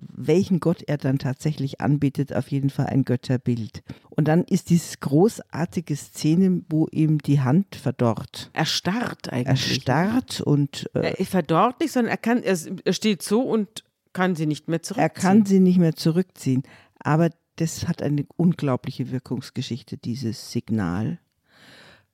[0.00, 3.82] welchen Gott er dann tatsächlich anbetet, auf jeden Fall ein Götterbild.
[4.08, 8.50] Und dann ist dieses großartige Szene, wo ihm die Hand verdorrt.
[8.52, 9.82] Erstarrt Er eigentlich.
[9.82, 14.34] starrt und äh, Er verdorrt nicht, sondern er, kann, er, er steht so und kann
[14.34, 15.02] sie nicht mehr zurückziehen.
[15.02, 16.62] er kann sie nicht mehr zurückziehen.
[16.98, 21.18] Aber das hat eine unglaubliche Wirkungsgeschichte, dieses Signal.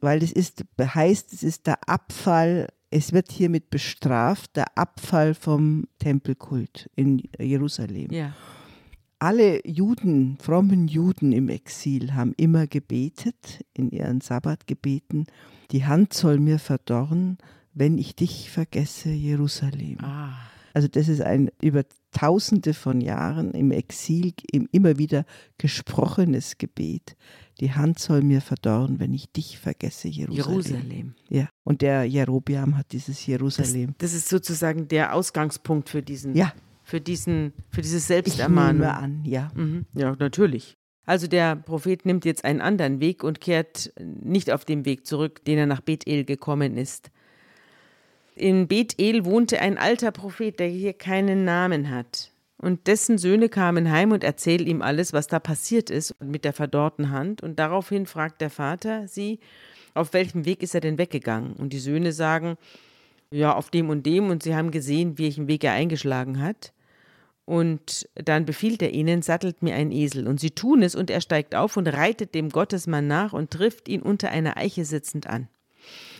[0.01, 5.87] Weil es ist, heißt, es ist der Abfall es wird hiermit bestraft der Abfall vom
[5.99, 8.11] Tempelkult in Jerusalem.
[8.11, 8.35] Ja.
[9.19, 15.27] Alle Juden, frommen Juden im Exil haben immer gebetet, in ihren Sabbatgebeten,
[15.71, 17.39] die Hand soll mir verdorren,
[17.73, 19.99] wenn ich dich vergesse, Jerusalem.
[20.03, 20.35] Ah.
[20.75, 25.25] Also das ist ein über tausende von Jahren im Exil im immer wieder
[25.57, 27.17] gesprochenes Gebet.
[27.61, 30.51] Die Hand soll mir verdorren, wenn ich dich vergesse, Jerusalem.
[30.51, 31.15] Jerusalem.
[31.31, 31.49] Ja.
[31.65, 33.95] Und der Jerobiam hat dieses Das, Jerusalem.
[33.99, 38.83] das ist sozusagen der Ausgangspunkt für diesen, ja, für diesen, für diese ich nehme Selbstermahnung.
[38.85, 39.51] an, ja.
[39.55, 39.87] Mhm.
[39.95, 40.75] Ja, natürlich.
[41.07, 45.45] Also der Prophet nimmt jetzt einen anderen Weg und kehrt nicht auf dem Weg zurück,
[45.45, 47.11] den er nach Bethel gekommen ist.
[48.35, 52.33] In Bethel wohnte ein alter Prophet, der hier keinen Namen hat.
[52.59, 56.55] Und dessen Söhne kamen heim und erzählen ihm alles, was da passiert ist mit der
[56.55, 57.43] verdorrten Hand.
[57.43, 59.41] Und daraufhin fragt der Vater sie,
[59.95, 61.53] auf welchem Weg ist er denn weggegangen?
[61.55, 62.57] Und die Söhne sagen,
[63.31, 64.31] ja, auf dem und dem.
[64.31, 66.73] Und sie haben gesehen, welchen Weg er eingeschlagen hat.
[67.45, 70.27] Und dann befiehlt er ihnen, sattelt mir einen Esel.
[70.27, 73.89] Und sie tun es, und er steigt auf und reitet dem Gottesmann nach und trifft
[73.89, 75.49] ihn unter einer Eiche sitzend an.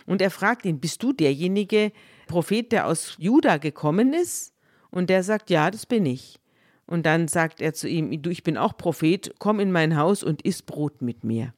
[0.05, 1.91] Und er fragt ihn, bist du derjenige
[2.27, 4.53] Prophet, der aus Juda gekommen ist?
[4.97, 6.39] Und der sagt, ja, das bin ich.
[6.87, 10.23] Und dann sagt er zu ihm, du, ich bin auch Prophet, komm in mein Haus
[10.23, 11.53] und iss Brot mit mir.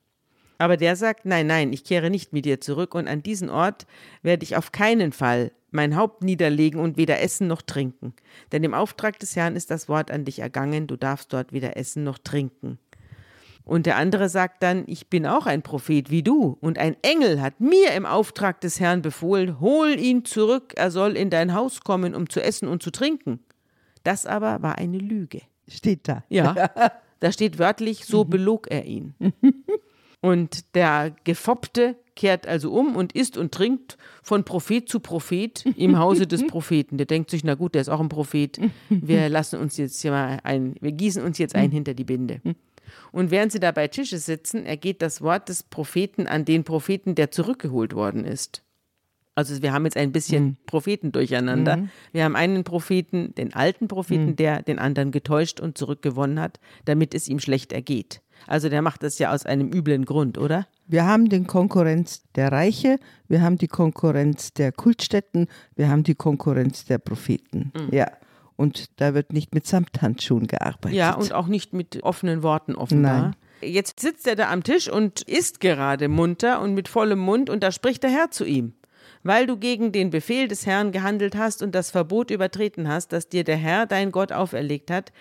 [0.58, 3.88] Aber der sagt, nein, nein, ich kehre nicht mit dir zurück und an diesen Ort
[4.24, 8.14] werde ich auf keinen Fall mein Haupt niederlegen und weder essen noch trinken.
[8.52, 11.78] Denn im Auftrag des Herrn ist das Wort an dich ergangen, du darfst dort weder
[11.78, 12.78] essen noch trinken.
[13.70, 17.40] Und der andere sagt dann, ich bin auch ein Prophet wie du, und ein Engel
[17.40, 21.82] hat mir im Auftrag des Herrn befohlen, hol ihn zurück, er soll in dein Haus
[21.82, 23.42] kommen, um zu essen und zu trinken.
[24.02, 25.42] Das aber war eine Lüge.
[25.68, 26.24] Steht da.
[26.30, 26.72] Ja,
[27.20, 29.14] da steht wörtlich, so belog er ihn.
[30.22, 35.98] Und der Gefoppte kehrt also um und isst und trinkt von Prophet zu Prophet im
[35.98, 36.98] Hause des Propheten.
[36.98, 38.60] Der denkt sich, na gut, der ist auch ein Prophet.
[38.90, 42.42] Wir lassen uns jetzt hier mal ein, wir gießen uns jetzt ein hinter die Binde.
[43.12, 47.16] Und während sie da bei Tische sitzen, ergeht das Wort des Propheten an den Propheten,
[47.16, 48.64] der zurückgeholt worden ist.
[49.36, 51.88] Also wir haben jetzt ein bisschen Propheten durcheinander.
[52.12, 57.16] Wir haben einen Propheten, den alten Propheten, der den anderen getäuscht und zurückgewonnen hat, damit
[57.16, 58.22] es ihm schlecht ergeht.
[58.48, 60.68] Also der macht das ja aus einem üblen Grund, oder?
[60.88, 66.16] Wir haben den Konkurrenz der Reiche, wir haben die Konkurrenz der Kultstätten, wir haben die
[66.16, 67.72] Konkurrenz der Propheten.
[67.76, 67.94] Mhm.
[67.94, 68.12] Ja.
[68.60, 70.98] Und da wird nicht mit Samthandschuhen gearbeitet.
[70.98, 73.32] Ja, und auch nicht mit offenen Worten offenbar.
[73.62, 77.64] Jetzt sitzt er da am Tisch und isst gerade munter und mit vollem Mund und
[77.64, 78.74] da spricht der Herr zu ihm.
[79.24, 83.30] Weil du gegen den Befehl des Herrn gehandelt hast und das Verbot übertreten hast, das
[83.30, 85.14] dir der Herr, dein Gott, auferlegt hat,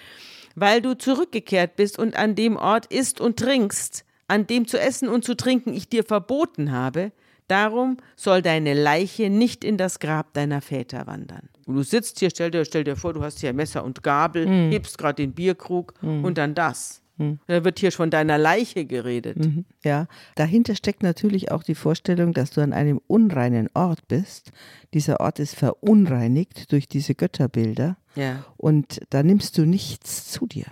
[0.56, 5.08] weil du zurückgekehrt bist und an dem Ort isst und trinkst, an dem zu essen
[5.08, 7.12] und zu trinken ich dir verboten habe,
[7.48, 11.48] darum soll deine Leiche nicht in das Grab deiner Väter wandern.
[11.66, 14.46] Und du sitzt hier, stell dir, stell dir vor, du hast hier Messer und Gabel,
[14.70, 17.02] hebst gerade den Bierkrug und dann das.
[17.48, 19.38] Da wird hier von deiner Leiche geredet.
[19.38, 19.64] Mhm.
[19.82, 20.06] Ja,
[20.36, 24.52] dahinter steckt natürlich auch die Vorstellung, dass du an einem unreinen Ort bist.
[24.94, 28.44] Dieser Ort ist verunreinigt durch diese Götterbilder Ja.
[28.56, 30.66] und da nimmst du nichts zu dir.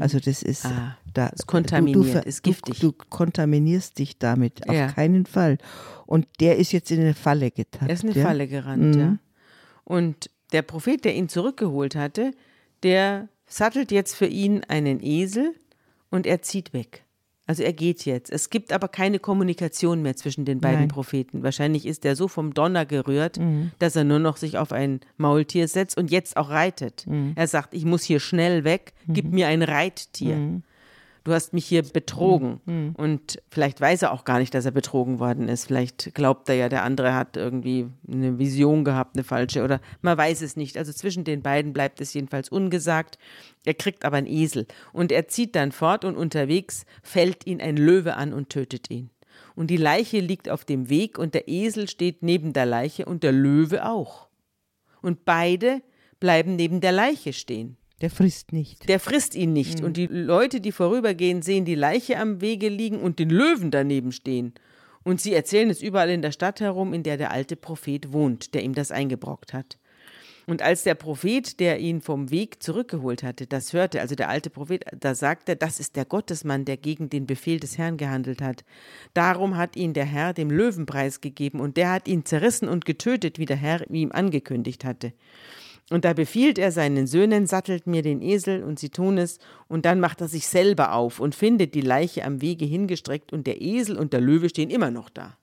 [0.00, 2.78] Also das ist Ah, da ist kontaminiert, ver- ist giftig.
[2.80, 4.86] Du, du kontaminierst dich damit Ja.
[4.86, 5.58] auf keinen Fall.
[6.06, 7.88] Und der ist jetzt in eine Falle getappt.
[7.88, 8.24] Er ist in eine ja?
[8.26, 9.16] Falle gerannt, ja.
[9.84, 12.32] Und der Prophet, der ihn zurückgeholt hatte,
[12.82, 15.54] der sattelt jetzt für ihn einen Esel
[16.10, 17.04] und er zieht weg.
[17.48, 18.30] Also er geht jetzt.
[18.30, 20.88] Es gibt aber keine Kommunikation mehr zwischen den beiden Nein.
[20.88, 21.42] Propheten.
[21.42, 23.40] Wahrscheinlich ist er so vom Donner gerührt,
[23.78, 27.06] dass er nur noch sich auf ein Maultier setzt und jetzt auch reitet.
[27.34, 30.60] Er sagt, ich muss hier schnell weg, gib mir ein Reittier.
[31.24, 32.60] Du hast mich hier betrogen.
[32.96, 35.66] Und vielleicht weiß er auch gar nicht, dass er betrogen worden ist.
[35.66, 40.16] Vielleicht glaubt er ja, der andere hat irgendwie eine Vision gehabt, eine falsche, oder man
[40.16, 40.76] weiß es nicht.
[40.76, 43.18] Also zwischen den beiden bleibt es jedenfalls ungesagt.
[43.64, 47.76] Er kriegt aber einen Esel und er zieht dann fort und unterwegs fällt ihn ein
[47.76, 49.10] Löwe an und tötet ihn.
[49.54, 53.22] Und die Leiche liegt auf dem Weg und der Esel steht neben der Leiche und
[53.22, 54.28] der Löwe auch.
[55.02, 55.82] Und beide
[56.20, 57.76] bleiben neben der Leiche stehen.
[58.00, 58.88] Der frisst nicht.
[58.88, 59.82] Der frisst ihn nicht.
[59.82, 64.12] Und die Leute, die vorübergehen, sehen die Leiche am Wege liegen und den Löwen daneben
[64.12, 64.54] stehen.
[65.02, 68.54] Und sie erzählen es überall in der Stadt herum, in der der alte Prophet wohnt,
[68.54, 69.78] der ihm das eingebrockt hat.
[70.46, 74.48] Und als der Prophet, der ihn vom Weg zurückgeholt hatte, das hörte, also der alte
[74.48, 78.40] Prophet, da sagte er, das ist der Gottesmann, der gegen den Befehl des Herrn gehandelt
[78.40, 78.64] hat.
[79.12, 83.38] Darum hat ihn der Herr dem Löwenpreis gegeben und der hat ihn zerrissen und getötet,
[83.38, 85.12] wie der Herr ihm angekündigt hatte.
[85.90, 89.86] Und da befiehlt er seinen Söhnen, sattelt mir den Esel, und sie tun es, und
[89.86, 93.62] dann macht er sich selber auf und findet die Leiche am Wege hingestreckt, und der
[93.62, 95.38] Esel und der Löwe stehen immer noch da.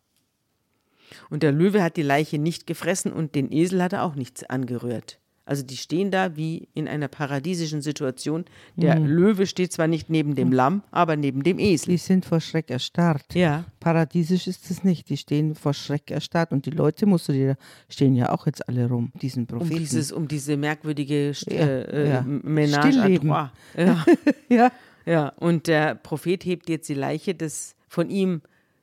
[1.29, 4.43] Und der Löwe hat die Leiche nicht gefressen und den Esel hat er auch nichts
[4.43, 5.19] angerührt.
[5.45, 8.45] Also die stehen da wie in einer paradiesischen Situation.
[8.75, 9.05] Der Mhm.
[9.05, 11.89] Löwe steht zwar nicht neben dem Lamm, aber neben dem Esel.
[11.91, 13.35] Die sind vor Schreck erstarrt.
[13.35, 13.65] Ja.
[13.79, 15.07] Paradiesisch ist es nicht.
[15.09, 16.51] Die stehen vor Schreck erstarrt.
[16.51, 17.57] Und die Leute, musst du dir,
[17.89, 19.77] stehen ja auch jetzt alle rum, diesen Um, Propheten.
[19.79, 22.21] dieses, um diese merkwürdige St- Ja, äh, äh, ja.
[22.21, 23.29] Ménage à Stillleben.
[23.29, 23.51] trois.
[23.77, 24.05] Ja.
[24.49, 24.71] ja.
[25.05, 28.41] ja, und der Prophet hebt jetzt die Leiche des von ihm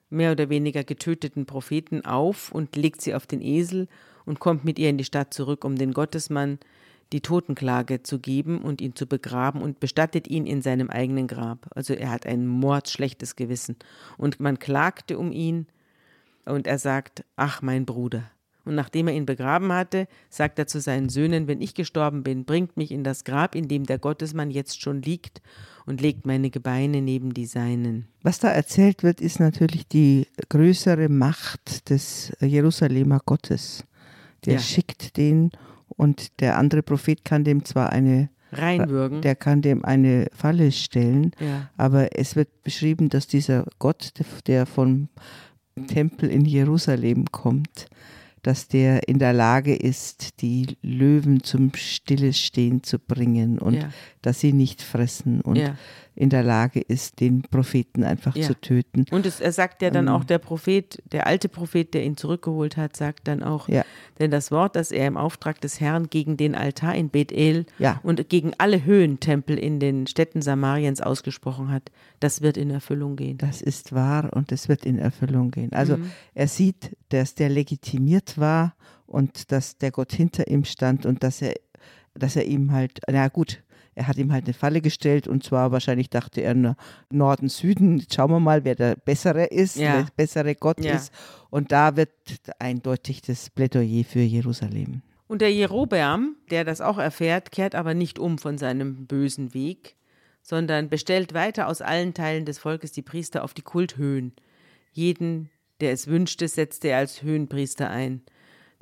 [0.09, 3.87] mehr oder weniger getöteten Propheten auf und legt sie auf den Esel
[4.25, 6.59] und kommt mit ihr in die Stadt zurück, um den Gottesmann
[7.11, 11.67] die Totenklage zu geben und ihn zu begraben und bestattet ihn in seinem eigenen Grab.
[11.75, 13.75] Also er hat ein mordschlechtes Gewissen.
[14.17, 15.67] Und man klagte um ihn
[16.45, 18.23] und er sagt, ach mein Bruder.
[18.65, 22.45] Und nachdem er ihn begraben hatte, sagt er zu seinen Söhnen, wenn ich gestorben bin,
[22.45, 25.41] bringt mich in das Grab, in dem der Gottesmann jetzt schon liegt,
[25.85, 28.07] und legt meine Gebeine neben die seinen.
[28.21, 33.83] Was da erzählt wird, ist natürlich die größere Macht des Jerusalemer Gottes.
[34.45, 34.59] Der Ja.
[34.59, 35.51] schickt den
[35.87, 39.21] und der andere Prophet kann dem zwar eine Reinwürgen.
[39.21, 41.69] der kann dem eine Falle stellen, Ja.
[41.77, 44.13] aber es wird beschrieben, dass dieser Gott,
[44.47, 45.09] der vom
[45.87, 47.87] Tempel in Jerusalem kommt,
[48.43, 53.89] dass der in der Lage ist, die Löwen zum Stillestehen zu bringen und Ja.
[54.21, 55.75] dass sie nicht fressen und Ja.
[56.15, 58.45] In der Lage ist, den Propheten einfach Ja.
[58.47, 59.05] zu töten.
[59.11, 59.93] Und es, er sagt ja Ähm.
[59.95, 63.83] dann auch, der Prophet, der alte Prophet, der ihn zurückgeholt hat, sagt dann auch, Ja.
[64.19, 67.99] denn das Wort, das er im Auftrag des Herrn gegen den Altar in Bethel Ja.
[68.03, 73.37] und gegen alle Höhentempel in den Städten Samariens ausgesprochen hat, das wird in Erfüllung gehen.
[73.39, 75.73] Das ist wahr und es wird in Erfüllung gehen.
[75.73, 76.11] Also Mhm.
[76.35, 78.75] er sieht, dass der legitimiert war
[79.07, 81.55] und dass der Gott hinter ihm stand und dass er,
[82.13, 83.63] dass er ihm halt, na gut,
[83.95, 86.75] er hat ihm halt eine Falle gestellt und zwar wahrscheinlich dachte er na,
[87.11, 89.97] Norden, Süden, jetzt schauen wir mal, wer der Bessere ist, Ja.
[90.01, 90.95] der bessere Gott Ja.
[90.95, 91.11] ist.
[91.49, 92.11] Und da wird
[92.59, 95.01] eindeutig das Plädoyer für Jerusalem.
[95.27, 99.95] Und der Jerobeam, der das auch erfährt, kehrt aber nicht um von seinem bösen Weg,
[100.41, 104.33] sondern bestellt weiter aus allen Teilen des Volkes die Priester auf die Kulthöhen.
[104.91, 105.49] Jeden,
[105.81, 108.21] der es wünschte, setzte er als Höhenpriester ein.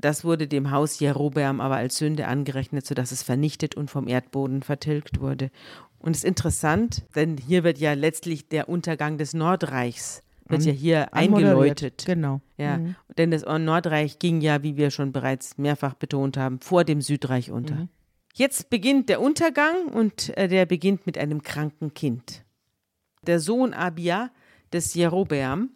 [0.02, 4.62] Das wurde dem Haus Jerobeam aber als Sünde angerechnet, sodass es vernichtet und vom Erdboden
[4.62, 5.50] vertilgt wurde.
[6.00, 10.72] Und es ist interessant, denn hier wird ja letztlich der Untergang des Nordreichs, wird ja
[10.72, 12.02] hier eingeläutet.
[12.04, 12.40] Genau.
[12.58, 12.80] Ja,
[13.16, 17.52] denn das Nordreich ging ja, wie wir schon bereits mehrfach betont haben, vor dem Südreich
[17.52, 17.88] unter.
[18.34, 22.44] Jetzt beginnt der Untergang und äh, der beginnt mit einem kranken Kind.
[23.24, 24.30] Der Sohn Abia
[24.72, 25.70] des Jerobeam,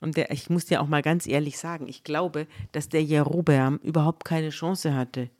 [0.00, 3.76] und der, ich muss dir auch mal ganz ehrlich sagen, ich glaube, dass der Jerobeam
[3.82, 5.30] überhaupt keine Chance hatte,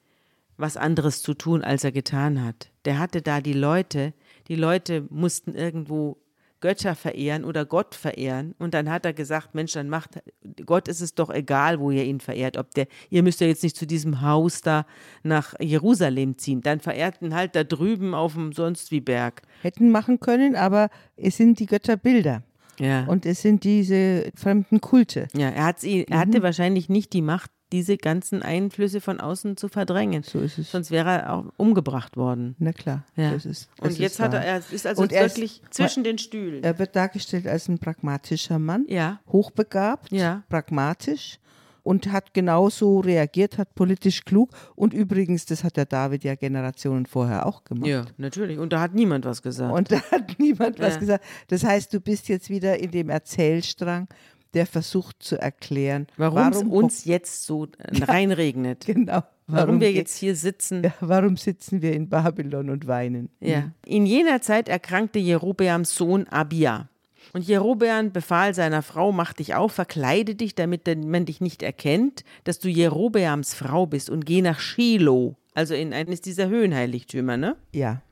[0.57, 2.71] was anderes zu tun, als er getan hat.
[2.85, 4.13] Der hatte da die Leute,
[4.49, 6.19] die Leute mussten irgendwo
[6.61, 8.55] Götter verehren oder Gott verehren.
[8.59, 10.21] Und dann hat er gesagt, Mensch, dann macht,
[10.67, 12.59] Gott ist es doch egal, wo ihr ihn verehrt.
[12.59, 14.85] Ob der, ihr müsst ja jetzt nicht zu diesem Haus da
[15.23, 16.61] nach Jerusalem ziehen.
[16.61, 19.41] Dann verehrten halt da drüben auf dem sonst wie Berg.
[19.63, 22.43] Hätten machen können, aber es sind die Götterbilder
[22.81, 23.05] Ja.
[23.05, 25.29] und es sind diese fremden Kulte.
[25.37, 29.69] ja, er, hat's, er hatte wahrscheinlich nicht die Macht, diese ganzen Einflüsse von außen zu
[29.69, 30.25] verdrängen.
[30.25, 30.73] So ist es.
[30.73, 32.57] Sonst wäre er auch umgebracht worden.
[32.59, 33.05] Na klar.
[33.15, 33.31] Ja.
[33.33, 36.03] Das ist, das Und jetzt ist hat er, er ist also er ist- wirklich zwischen
[36.03, 36.65] den Stühlen.
[36.65, 39.21] Er wird dargestellt als ein pragmatischer Mann, Ja.
[39.31, 40.43] hochbegabt, Ja.
[40.49, 41.39] pragmatisch
[41.83, 44.51] und hat genauso reagiert, hat politisch klug.
[44.77, 47.87] Und übrigens, das hat der David ja Generationen vorher auch gemacht.
[47.87, 48.59] Ja, natürlich.
[48.59, 49.73] Und da hat niemand was gesagt.
[49.73, 51.01] Und da hat niemand was Ja.
[51.01, 51.25] gesagt.
[51.49, 54.09] Das heißt, du bist jetzt wieder in dem Erzählstrang,
[54.55, 57.69] der versucht zu erklären, warum es uns jetzt so
[58.09, 58.85] reinregnet.
[58.87, 60.83] genau, Warum wir ge- jetzt hier sitzen.
[60.85, 63.31] ja, warum sitzen wir in Babylon und weinen?
[63.41, 63.71] Ja.
[63.87, 66.89] In jener Zeit erkrankte Jerobeams Sohn Abia.
[67.33, 72.25] Und Jerobeam befahl seiner Frau, mach dich auf, verkleide dich, damit man dich nicht erkennt,
[72.45, 77.57] dass du Jerobeams Frau bist und geh nach Shiloh, also in eines dieser Höhenheiligtümer, ne?
[77.73, 78.03] Ja,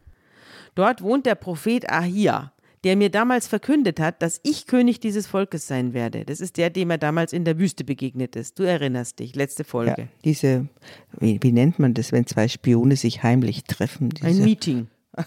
[0.78, 2.52] Dort wohnt der Prophet Ahia,
[2.84, 6.24] der mir damals verkündet hat, dass ich König dieses Volkes sein werde.
[6.24, 8.60] Das ist der, dem er damals in der Wüste begegnet ist.
[8.60, 9.68] Du erinnerst dich, letzte ja.
[9.68, 10.08] Folge.
[10.24, 10.68] Diese,
[11.18, 14.10] wie, wie nennt man das, wenn zwei Spione sich heimlich treffen?
[14.10, 14.86] Diese Ein Meeting.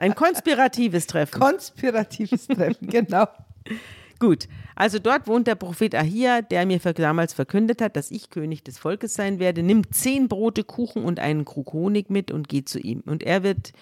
[0.00, 1.38] Ein konspiratives Treffen.
[1.38, 3.26] konspiratives Treffen, genau.
[4.20, 8.62] Gut, also dort wohnt der Prophet Ahia, der mir damals verkündet hat, dass ich König
[8.62, 9.62] des Volkes sein werde.
[9.62, 13.00] Nimm zehn Brote, Kuchen und einen Krug Honig mit und geh zu ihm.
[13.00, 13.72] Und er wird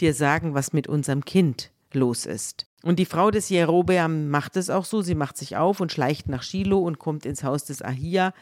[0.00, 2.66] dir sagen, was mit unserem Kind los ist.
[2.82, 5.02] Und die Frau des Jerobeam macht es auch so.
[5.02, 8.32] Sie macht sich auf und schleicht nach Shiloh und kommt ins Haus des Ahia.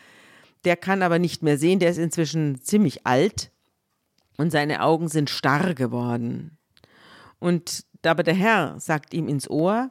[0.64, 3.50] Der kann aber nicht mehr sehen, der ist inzwischen ziemlich alt
[4.36, 6.58] und seine Augen sind starr geworden.
[7.40, 9.90] Und aber der Herr sagt ihm ins Ohr,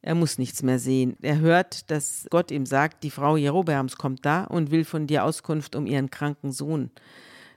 [0.00, 1.16] Er muss nichts mehr sehen.
[1.22, 5.24] Er hört, dass Gott ihm sagt, die Frau Jerobeams kommt da und will von dir
[5.24, 6.90] Auskunft um ihren kranken Sohn.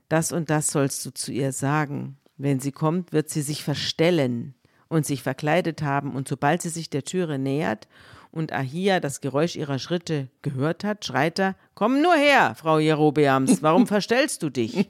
[0.09, 2.17] Das und das sollst du zu ihr sagen.
[2.37, 4.55] Wenn sie kommt, wird sie sich verstellen
[4.89, 7.87] und sich verkleidet haben, und sobald sie sich der Türe nähert
[8.31, 13.61] und Ahia das Geräusch ihrer Schritte gehört hat, schreit er, Komm nur her, Frau Jerobeams,
[13.61, 14.89] warum verstellst du dich?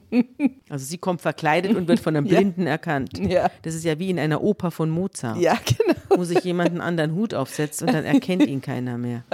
[0.68, 2.70] Also sie kommt verkleidet und wird von einem Blinden ja.
[2.70, 3.18] erkannt.
[3.18, 3.50] Ja.
[3.62, 5.38] Das ist ja wie in einer Oper von Mozart.
[5.38, 5.98] Ja, genau.
[6.10, 9.24] Wo sich jemand einen anderen Hut aufsetzt und dann erkennt ihn keiner mehr.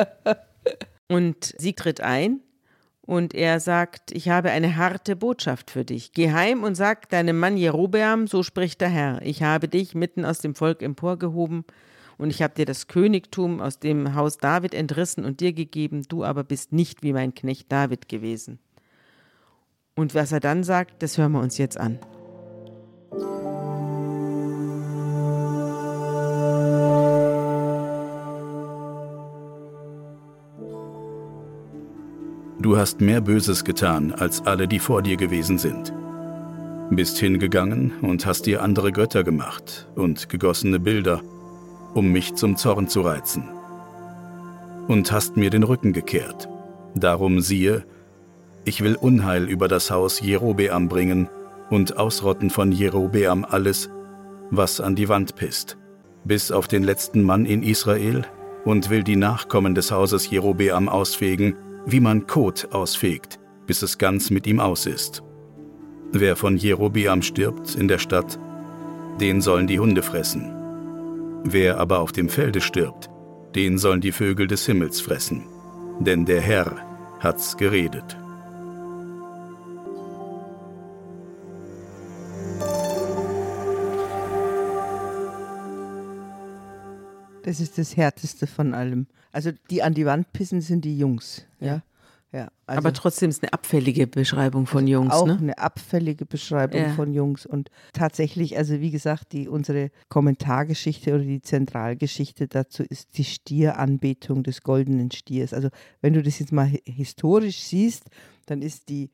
[1.08, 2.40] Und sie tritt ein
[3.02, 6.12] und er sagt, ich habe eine harte Botschaft für dich.
[6.12, 10.24] Geh heim und sag deinem Mann Jerobeam, so spricht der Herr, ich habe dich mitten
[10.24, 11.64] aus dem Volk emporgehoben
[12.18, 16.24] und ich habe dir das Königtum aus dem Haus David entrissen und dir gegeben, du
[16.24, 18.58] aber bist nicht wie mein Knecht David gewesen.
[19.94, 21.98] Und was er dann sagt, das hören wir uns jetzt an.
[32.60, 35.92] Du hast mehr Böses getan als alle, die vor dir gewesen sind.
[36.90, 41.22] Bist hingegangen und hast dir andere Götter gemacht und gegossene Bilder,
[41.94, 43.48] um mich zum Zorn zu reizen.
[44.86, 46.48] Und hast mir den Rücken gekehrt.
[46.94, 47.84] Darum siehe,
[48.64, 51.28] ich will Unheil über das Haus Jerobeam bringen
[51.70, 53.90] und ausrotten von Jerobeam alles,
[54.50, 55.76] was an die Wand pisst,
[56.24, 58.26] bis auf den letzten Mann in Israel
[58.64, 64.30] und will die Nachkommen des Hauses Jerobeam ausfegen, wie man Kot ausfegt, bis es ganz
[64.30, 65.22] mit ihm aus ist.
[66.12, 68.38] Wer von Jerobiam stirbt in der Stadt,
[69.20, 70.57] den sollen die Hunde fressen.
[71.44, 73.08] Wer aber auf dem Felde stirbt,
[73.54, 75.46] den sollen die Vögel des Himmels fressen,
[76.00, 76.76] denn der Herr
[77.20, 78.16] hat's geredet.
[87.44, 89.06] Das ist das Härteste von allem.
[89.32, 91.46] Also die an die Wand pissen sind die Jungs.
[91.60, 91.82] Ja.
[92.32, 95.14] Ja also Aber trotzdem ist eine abfällige Beschreibung von Jungs.
[95.14, 95.38] Auch ne?
[95.40, 96.92] eine abfällige Beschreibung ja.
[96.94, 97.46] von Jungs.
[97.46, 104.42] Und tatsächlich, also wie gesagt, die, unsere Kommentargeschichte oder die Zentralgeschichte dazu ist die Stieranbetung
[104.42, 105.54] des goldenen Stiers.
[105.54, 105.68] Also
[106.02, 108.04] wenn du das jetzt mal historisch siehst,
[108.46, 109.10] dann ist die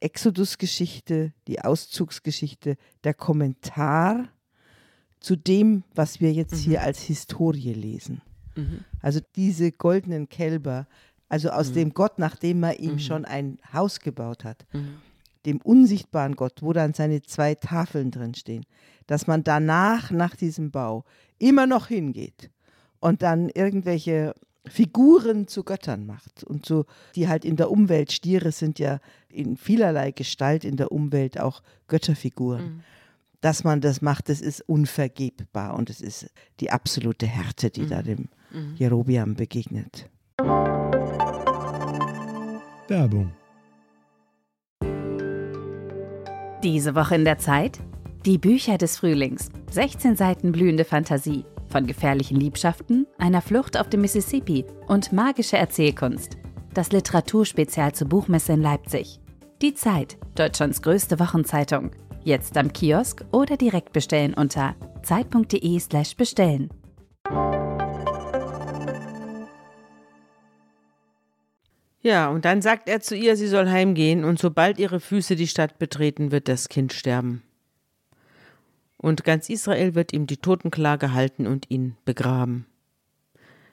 [0.00, 4.28] Exodus-Geschichte, die Auszugsgeschichte, der Kommentar
[5.20, 6.70] zu dem, was wir jetzt mhm.
[6.70, 8.20] hier als Historie lesen.
[8.56, 8.84] Mhm.
[9.00, 10.86] Also diese goldenen Kälber,
[11.28, 11.74] also aus mhm.
[11.74, 12.98] dem Gott, nachdem er ihm mhm.
[12.98, 14.96] schon ein Haus gebaut hat, mhm.
[15.44, 18.64] dem unsichtbaren Gott, wo dann seine zwei Tafeln drin stehen,
[19.06, 21.04] dass man danach, nach diesem Bau,
[21.38, 22.50] immer noch hingeht
[23.00, 24.34] und dann irgendwelche
[24.66, 28.98] Figuren zu Göttern macht und so, die halt in der Umwelt, Stiere sind ja
[29.28, 32.64] in vielerlei Gestalt in der Umwelt auch Götterfiguren.
[32.64, 32.82] Mhm
[33.46, 37.88] dass man das macht, das ist unvergebbar und es ist die absolute Härte, die mhm.
[37.88, 38.74] da dem mhm.
[38.76, 40.08] Jerobiam begegnet.
[42.88, 43.32] Werbung.
[46.62, 47.78] Diese Woche in der Zeit?
[48.24, 49.50] Die Bücher des Frühlings.
[49.70, 51.44] 16 Seiten blühende Fantasie.
[51.68, 56.36] Von gefährlichen Liebschaften, einer Flucht auf dem Mississippi und magische Erzählkunst.
[56.74, 59.20] Das Literaturspezial zur Buchmesse in Leipzig.
[59.62, 61.90] Die Zeit, Deutschlands größte Wochenzeitung.
[62.24, 66.16] Jetzt am Kiosk oder direkt bestellen unter zeit.de/slash
[72.06, 75.48] Ja, und dann sagt er zu ihr, sie soll heimgehen, und sobald ihre Füße die
[75.48, 77.42] Stadt betreten, wird das Kind sterben.
[78.96, 82.64] Und ganz Israel wird ihm die Totenklage halten und ihn begraben.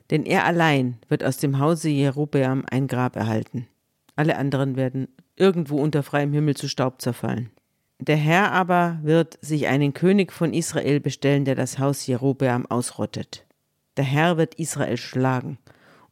[0.10, 3.68] Denn er allein wird aus dem Hause Jerobeam ein Grab erhalten.
[4.16, 7.52] Alle anderen werden irgendwo unter freiem Himmel zu Staub zerfallen.
[8.00, 13.46] Der Herr aber wird sich einen König von Israel bestellen, der das Haus Jerobeam ausrottet.
[13.96, 15.60] Der Herr wird Israel schlagen,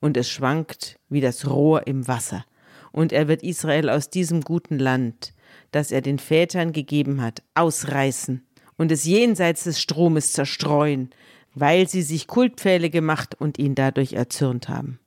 [0.02, 2.44] und es schwankt wie das Rohr im Wasser.
[2.92, 5.34] Und er wird Israel aus diesem guten Land,
[5.72, 8.46] das er den Vätern gegeben hat, ausreißen
[8.78, 11.12] und es jenseits des Stromes zerstreuen,
[11.54, 15.00] weil sie sich Kultpfähle gemacht und ihn dadurch erzürnt haben.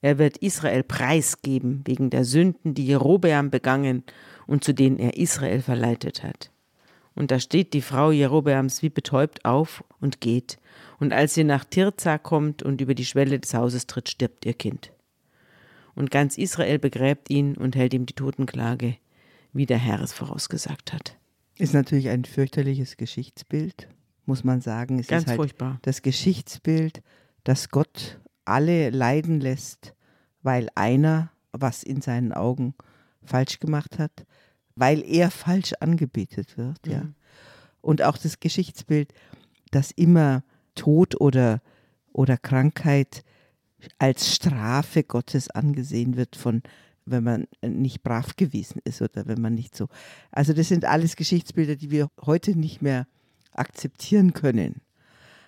[0.00, 4.04] Er wird Israel preisgeben wegen der Sünden, die Jerobeam begangen
[4.46, 6.50] und zu denen er Israel verleitet hat.
[7.14, 10.58] Und da steht die Frau Jerobeams wie betäubt auf und geht,
[10.98, 14.54] und als sie nach Tirza kommt und über die Schwelle des Hauses tritt, stirbt ihr
[14.54, 14.92] Kind.
[15.94, 18.96] Und ganz Israel begräbt ihn und hält ihm die Totenklage,
[19.52, 21.16] wie der Herr es vorausgesagt hat.
[21.56, 23.88] Ist natürlich ein fürchterliches Geschichtsbild,
[24.24, 25.00] muss man sagen.
[25.00, 25.78] Es ganz ist halt furchtbar.
[25.82, 27.02] Das Geschichtsbild,
[27.42, 29.94] dass Gott alle leiden lässt,
[30.42, 32.74] weil einer was in seinen Augen
[33.24, 34.24] falsch gemacht hat,
[34.76, 37.14] weil er falsch angebetet wird, mhm.
[37.80, 39.12] Und auch das Geschichtsbild,
[39.70, 40.42] dass immer
[40.74, 41.60] Tod oder,
[42.12, 43.24] oder Krankheit
[43.98, 46.62] als Strafe Gottes angesehen wird von
[47.10, 49.88] wenn man nicht brav gewesen ist oder wenn man nicht so.
[50.30, 53.06] Also das sind alles Geschichtsbilder, die wir heute nicht mehr
[53.52, 54.82] akzeptieren können.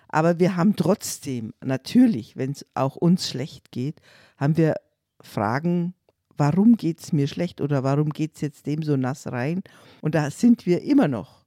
[0.07, 4.01] Aber wir haben trotzdem, natürlich, wenn es auch uns schlecht geht,
[4.37, 4.75] haben wir
[5.21, 5.93] Fragen,
[6.35, 9.61] warum geht es mir schlecht oder warum geht es jetzt dem so nass rein?
[10.01, 11.40] Und da sind wir immer noch,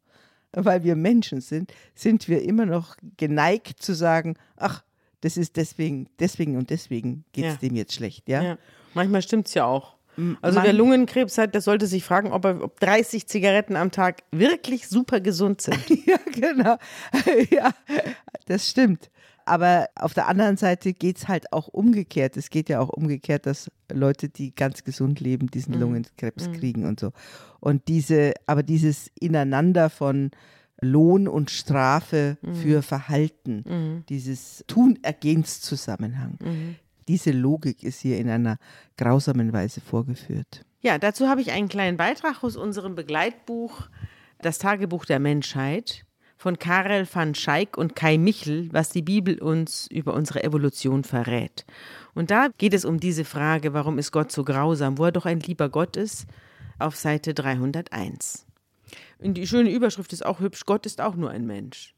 [0.56, 4.82] weil wir Menschen sind, sind wir immer noch geneigt zu sagen, ach,
[5.20, 7.58] das ist deswegen, deswegen und deswegen geht es ja.
[7.58, 8.28] dem jetzt schlecht.
[8.28, 8.42] Ja?
[8.42, 8.58] ja.
[8.92, 9.94] Manchmal stimmt es ja auch.
[10.42, 14.22] Also wer Lungenkrebs hat, der sollte sich fragen, ob, er, ob 30 Zigaretten am Tag
[14.30, 15.88] wirklich super gesund sind.
[16.06, 16.76] ja, genau.
[17.50, 17.72] ja,
[18.46, 19.10] das stimmt.
[19.46, 22.36] Aber auf der anderen Seite geht es halt auch umgekehrt.
[22.36, 25.80] Es geht ja auch umgekehrt, dass Leute, die ganz gesund leben, diesen mhm.
[25.80, 26.52] Lungenkrebs mhm.
[26.52, 27.12] kriegen und so.
[27.60, 30.30] Und diese, aber dieses Ineinander von
[30.80, 32.54] Lohn und Strafe mhm.
[32.54, 34.04] für Verhalten, mhm.
[34.08, 36.76] dieses Tun-Ergehenszusammenhang, mhm.
[37.08, 38.58] Diese Logik ist hier in einer
[38.96, 40.64] grausamen Weise vorgeführt.
[40.80, 43.88] Ja, dazu habe ich einen kleinen Beitrag aus unserem Begleitbuch
[44.40, 46.04] Das Tagebuch der Menschheit
[46.44, 51.64] von Karel van Schaik und Kai Michel, was die Bibel uns über unsere Evolution verrät.
[52.12, 55.24] Und da geht es um diese Frage, warum ist Gott so grausam, wo er doch
[55.24, 56.26] ein lieber Gott ist,
[56.78, 58.44] auf Seite 301.
[59.20, 61.94] Und die schöne Überschrift ist auch hübsch, Gott ist auch nur ein Mensch.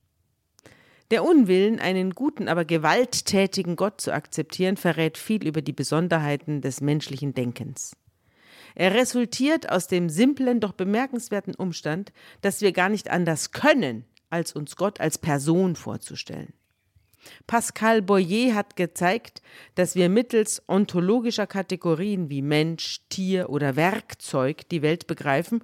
[1.10, 6.80] Der Unwillen, einen guten, aber gewalttätigen Gott zu akzeptieren, verrät viel über die Besonderheiten des
[6.80, 7.96] menschlichen Denkens.
[8.76, 14.52] Er resultiert aus dem simplen, doch bemerkenswerten Umstand, dass wir gar nicht anders können, als
[14.52, 16.52] uns Gott als Person vorzustellen.
[17.48, 19.42] Pascal Boyer hat gezeigt,
[19.74, 25.62] dass wir mittels ontologischer Kategorien wie Mensch, Tier oder Werkzeug die Welt begreifen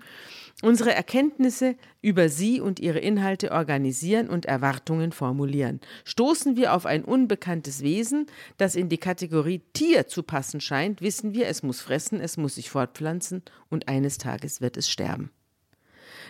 [0.62, 5.80] unsere Erkenntnisse über sie und ihre Inhalte organisieren und Erwartungen formulieren.
[6.04, 11.34] Stoßen wir auf ein unbekanntes Wesen, das in die Kategorie Tier zu passen scheint, wissen
[11.34, 15.30] wir, es muss fressen, es muss sich fortpflanzen und eines Tages wird es sterben.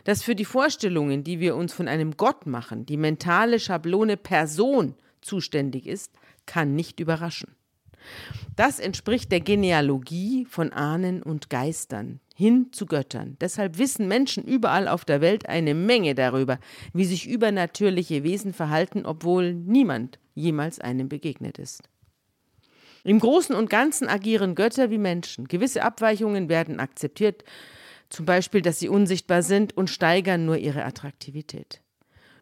[0.04, 4.94] Dass für die Vorstellungen, die wir uns von einem Gott machen, die mentale Schablone Person
[5.20, 6.12] zuständig ist,
[6.46, 7.54] kann nicht überraschen.
[8.56, 13.36] Das entspricht der Genealogie von Ahnen und Geistern, hin zu Göttern.
[13.40, 16.58] Deshalb wissen Menschen überall auf der Welt eine Menge darüber,
[16.92, 21.88] wie sich übernatürliche Wesen verhalten, obwohl niemand jemals einem begegnet ist.
[23.04, 25.48] Im Großen und Ganzen agieren Götter wie Menschen.
[25.48, 27.42] Gewisse Abweichungen werden akzeptiert,
[28.12, 31.80] zum Beispiel, dass sie unsichtbar sind und steigern nur ihre Attraktivität.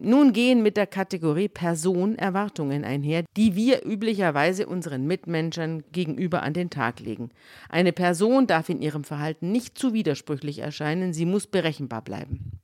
[0.02, 6.54] Nun gehen mit der Kategorie Person Erwartungen einher, die wir üblicherweise unseren Mitmenschen gegenüber an
[6.54, 7.28] den Tag legen.
[7.68, 12.60] Eine Person darf in ihrem Verhalten nicht zu widersprüchlich erscheinen, sie muss berechenbar bleiben.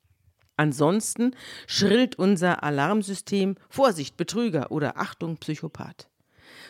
[0.57, 1.37] Ansonsten
[1.67, 6.09] schrillt unser Alarmsystem Vorsicht Betrüger oder Achtung Psychopath.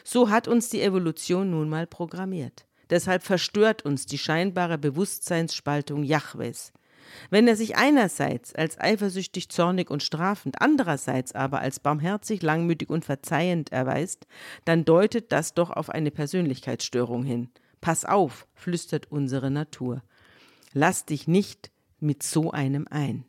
[0.02, 2.66] So hat uns die Evolution nun mal programmiert.
[2.90, 6.72] Deshalb verstört uns die scheinbare Bewusstseinsspaltung Jahwes.
[7.30, 13.04] Wenn er sich einerseits als eifersüchtig, zornig und strafend, andererseits aber als barmherzig, langmütig und
[13.04, 14.26] verzeihend erweist,
[14.64, 17.50] dann deutet das doch auf eine Persönlichkeitsstörung hin.
[17.80, 20.02] Pass auf, flüstert unsere Natur.
[20.72, 21.70] Lass dich nicht
[22.00, 23.24] mit so einem ein.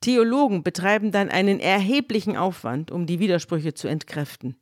[0.00, 4.56] Theologen betreiben dann einen erheblichen Aufwand, um die Widersprüche zu entkräften.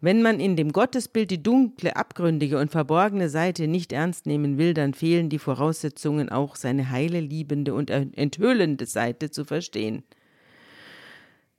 [0.00, 4.74] Wenn man in dem Gottesbild die dunkle, abgründige und verborgene Seite nicht ernst nehmen will,
[4.74, 10.02] dann fehlen die Voraussetzungen, auch seine heile, liebende und enthüllende Seite zu verstehen.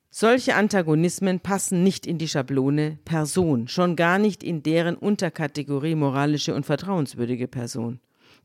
[0.10, 6.56] Solche Antagonismen passen nicht in die Schablone Person, schon gar nicht in deren Unterkategorie moralische
[6.56, 8.00] und vertrauenswürdige Person.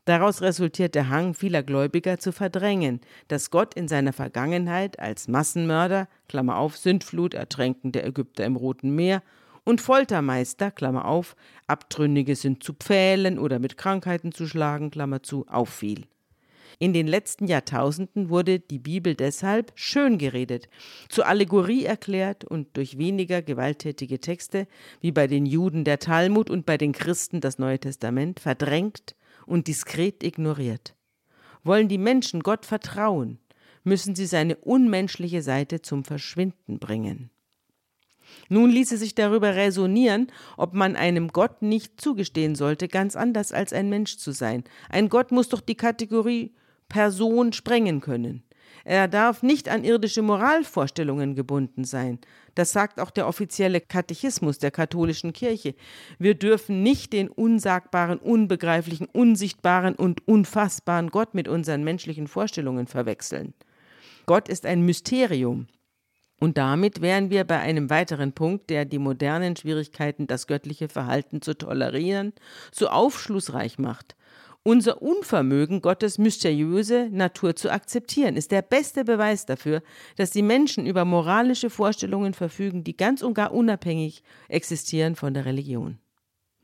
[0.05, 2.99] Daraus resultiert der Hang vieler Gläubiger zu verdrängen,
[3.29, 8.93] dass Gott in seiner Vergangenheit als Massenmörder, Klammer auf, Sündflut, Ertränken der Ägypter im Roten
[8.93, 9.23] Meer
[9.63, 11.35] und Foltermeister, Klammer auf,
[11.67, 16.05] Abtrünnige sind zu pfählen oder mit Krankheiten zu schlagen, Klammer zu, auffiel.
[16.79, 20.69] In den letzten Jahrtausenden wurde die Bibel deshalb schön geredet,
[21.07, 24.67] zur Allegorie erklärt und durch weniger gewalttätige Texte,
[24.99, 29.67] wie bei den Juden der Talmud und bei den Christen das Neue Testament, verdrängt und
[29.67, 30.95] diskret ignoriert.
[31.63, 33.39] Wollen die Menschen Gott vertrauen,
[33.83, 37.29] müssen sie seine unmenschliche Seite zum Verschwinden bringen.
[38.49, 40.27] Nun ließe sich darüber räsonieren,
[40.57, 44.63] ob man einem Gott nicht zugestehen sollte, ganz anders als ein Mensch zu sein.
[44.89, 46.53] Ein Gott muss doch die Kategorie
[46.89, 48.43] Person sprengen können.
[48.85, 52.19] Er darf nicht an irdische Moralvorstellungen gebunden sein.
[52.55, 55.73] Das sagt auch der offizielle Katechismus der katholischen Kirche.
[56.19, 63.53] Wir dürfen nicht den unsagbaren, unbegreiflichen, unsichtbaren und unfassbaren Gott mit unseren menschlichen Vorstellungen verwechseln.
[64.25, 65.67] Gott ist ein Mysterium.
[66.43, 71.41] Und damit wären wir bei einem weiteren Punkt, der die modernen Schwierigkeiten, das göttliche Verhalten
[71.41, 72.33] zu tolerieren,
[72.69, 74.17] so aufschlussreich macht.
[74.61, 79.83] Unser Unvermögen, Gottes mysteriöse Natur zu akzeptieren, ist der beste Beweis dafür,
[80.17, 85.45] dass die Menschen über moralische Vorstellungen verfügen, die ganz und gar unabhängig existieren von der
[85.45, 85.97] Religion.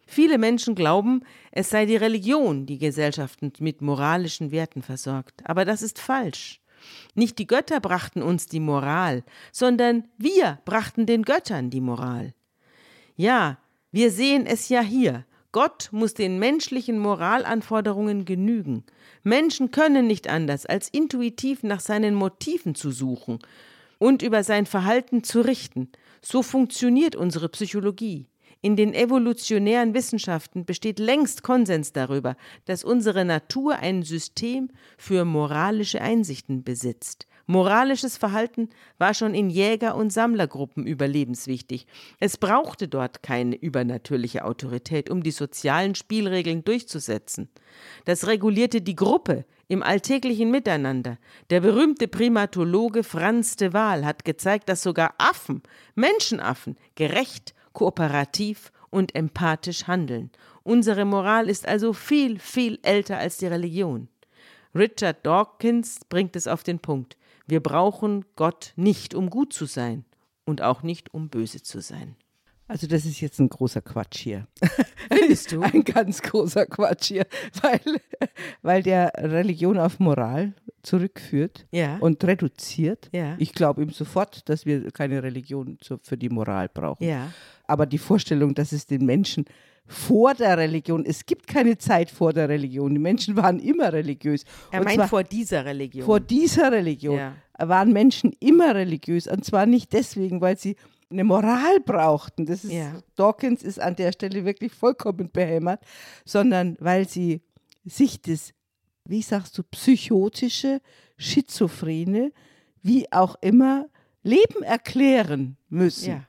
[0.06, 1.22] Viele Menschen glauben,
[1.54, 5.42] es sei die Religion, die Gesellschaften mit moralischen Werten versorgt.
[5.46, 6.59] Aber das ist falsch.
[7.16, 12.34] Nicht die Götter brachten uns die Moral, sondern wir brachten den Göttern die Moral.
[13.16, 13.58] Ja,
[13.92, 15.26] wir sehen es ja hier.
[15.52, 18.84] Gott muss den menschlichen Moralanforderungen genügen.
[19.24, 23.40] Menschen können nicht anders, als intuitiv nach seinen Motiven zu suchen
[23.98, 25.90] und über sein Verhalten zu richten.
[26.22, 28.29] So funktioniert unsere Psychologie.
[28.62, 32.36] In den evolutionären Wissenschaften besteht längst Konsens darüber,
[32.66, 37.26] dass unsere Natur ein System für moralische Einsichten besitzt.
[37.46, 41.88] Moralisches Verhalten war schon in Jäger- und Sammlergruppen überlebenswichtig.
[42.20, 47.50] Es brauchte dort keine übernatürliche Autorität, um die sozialen Spielregeln durchzusetzen.
[48.04, 51.18] Das regulierte die Gruppe im alltäglichen Miteinander.
[51.50, 55.64] Der berühmte Primatologe Franz de Waal hat gezeigt, dass sogar Affen,
[55.96, 60.32] Menschenaffen, gerecht kooperativ und empathisch handeln.
[60.64, 64.10] Unsere Moral ist also viel, viel älter als die Religion.
[64.76, 67.16] Richard Dawkins bringt es auf den Punkt.
[67.48, 70.04] Wir brauchen Gott nicht, um gut zu sein
[70.46, 72.18] und auch nicht, um böse zu sein.
[72.70, 74.48] Also das ist jetzt ein großer Quatsch hier.
[75.12, 75.62] Findest du?
[75.64, 77.26] Ein ganz großer Quatsch hier,
[77.62, 77.82] weil,
[78.62, 80.54] weil der Religion auf Moral
[80.84, 81.98] zurückführt Ja.
[81.98, 83.10] und reduziert.
[83.12, 83.36] Ja.
[83.40, 87.04] Ich glaube ihm sofort, dass wir keine Religion für die Moral brauchen.
[87.04, 87.34] Ja.
[87.66, 89.46] Aber die Vorstellung, dass es den Menschen
[89.92, 92.94] vor der Religion, es gibt keine Zeit vor der Religion.
[92.94, 94.44] Die Menschen waren immer religiös.
[94.72, 96.06] Er Und meint vor dieser Religion.
[96.06, 97.34] vor dieser Religion Ja.
[97.58, 99.26] waren Menschen immer religiös.
[99.28, 100.76] Und zwar nicht deswegen, weil sie
[101.12, 102.46] eine Moral brauchten.
[102.46, 102.94] Das ist, Ja.
[103.16, 105.82] Dawkins ist an der Stelle wirklich vollkommen behämmert,
[106.24, 107.42] sondern weil sie
[107.84, 108.54] sich das,
[109.06, 110.82] wie sagst du, psychotische,
[111.18, 112.32] schizophrene,
[112.84, 113.88] wie auch immer,
[114.22, 116.10] Leben erklären müssen.
[116.10, 116.24] Ja.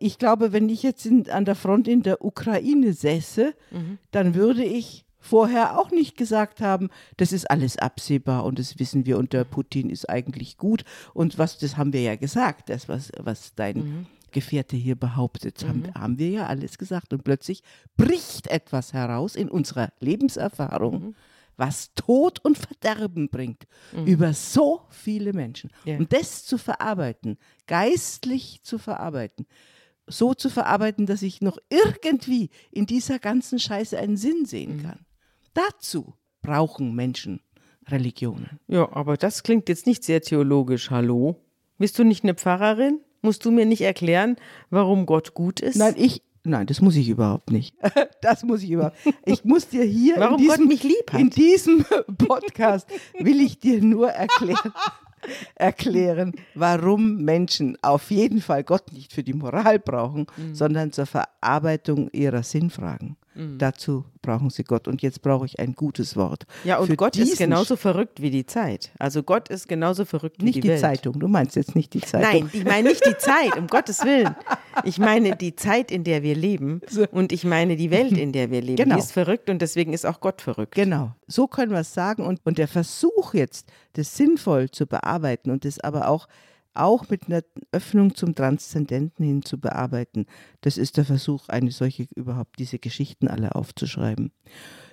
[0.00, 3.98] Ich glaube, wenn ich jetzt in, an der Front in der Ukraine säße, Mhm.
[4.10, 9.04] dann würde ich vorher auch nicht gesagt haben, das ist alles absehbar und das wissen
[9.04, 10.84] wir und der Putin ist eigentlich gut.
[11.12, 14.06] Und was, das haben wir ja gesagt, das, was, was dein Mhm.
[14.30, 17.12] Gefährte hier behauptet, haben, haben wir ja alles gesagt.
[17.14, 17.62] Und plötzlich
[17.96, 21.14] bricht etwas heraus in unserer Lebenserfahrung, Mhm.
[21.56, 23.66] was Tod und Verderben bringt
[24.06, 25.70] über so viele Menschen.
[25.84, 25.96] Ja.
[25.96, 29.46] Und das zu verarbeiten, geistlich zu verarbeiten,
[30.08, 35.00] so zu verarbeiten, dass ich noch irgendwie in dieser ganzen Scheiße einen Sinn sehen kann.
[35.54, 37.40] Dazu brauchen Menschen
[37.86, 38.60] Religionen.
[38.68, 40.90] Ja, aber das klingt jetzt nicht sehr theologisch.
[40.90, 41.36] Hallo?
[41.78, 43.00] Bist du nicht eine Pfarrerin?
[43.22, 44.36] Musst du mir nicht erklären,
[44.70, 45.76] warum Gott gut ist?
[45.76, 47.74] Nein, ich, nein, das muss ich überhaupt nicht.
[48.20, 48.96] Das muss ich überhaupt.
[49.24, 50.70] Ich muss dir hier in diesem,
[51.16, 51.84] in diesem
[52.18, 54.72] Podcast will ich dir nur erklären,
[55.54, 60.54] erklären, warum Menschen auf jeden Fall Gott nicht für die Moral brauchen, Mhm.
[60.54, 63.16] sondern zur Verarbeitung ihrer Sinnfragen.
[63.58, 64.88] Dazu brauchen sie Gott.
[64.88, 66.44] Und jetzt brauche ich ein gutes Wort.
[66.64, 68.90] Ja, und Für Gott ist genauso verrückt wie die Zeit.
[68.98, 70.80] Also Gott ist genauso verrückt wie Nicht die, die, Welt.
[70.80, 71.20] Zeitung.
[71.20, 72.48] Du meinst jetzt nicht die Zeitung.
[72.48, 74.34] Nein, ich meine nicht die Zeit, um Gottes Willen.
[74.84, 76.80] Ich meine die Zeit, in der wir leben
[77.12, 78.76] und ich meine die Welt, in der wir leben.
[78.76, 78.96] Genau.
[78.96, 80.74] Die ist verrückt und deswegen ist auch Gott verrückt.
[80.74, 82.26] Genau, so können wir es sagen.
[82.26, 86.28] Und, und der Versuch jetzt, das sinnvoll zu bearbeiten und das aber auch,
[86.74, 87.42] auch mit einer
[87.72, 90.26] Öffnung zum Transzendenten hin zu bearbeiten,
[90.60, 94.32] das ist der Versuch, eine solche, überhaupt diese Geschichten alle aufzuschreiben.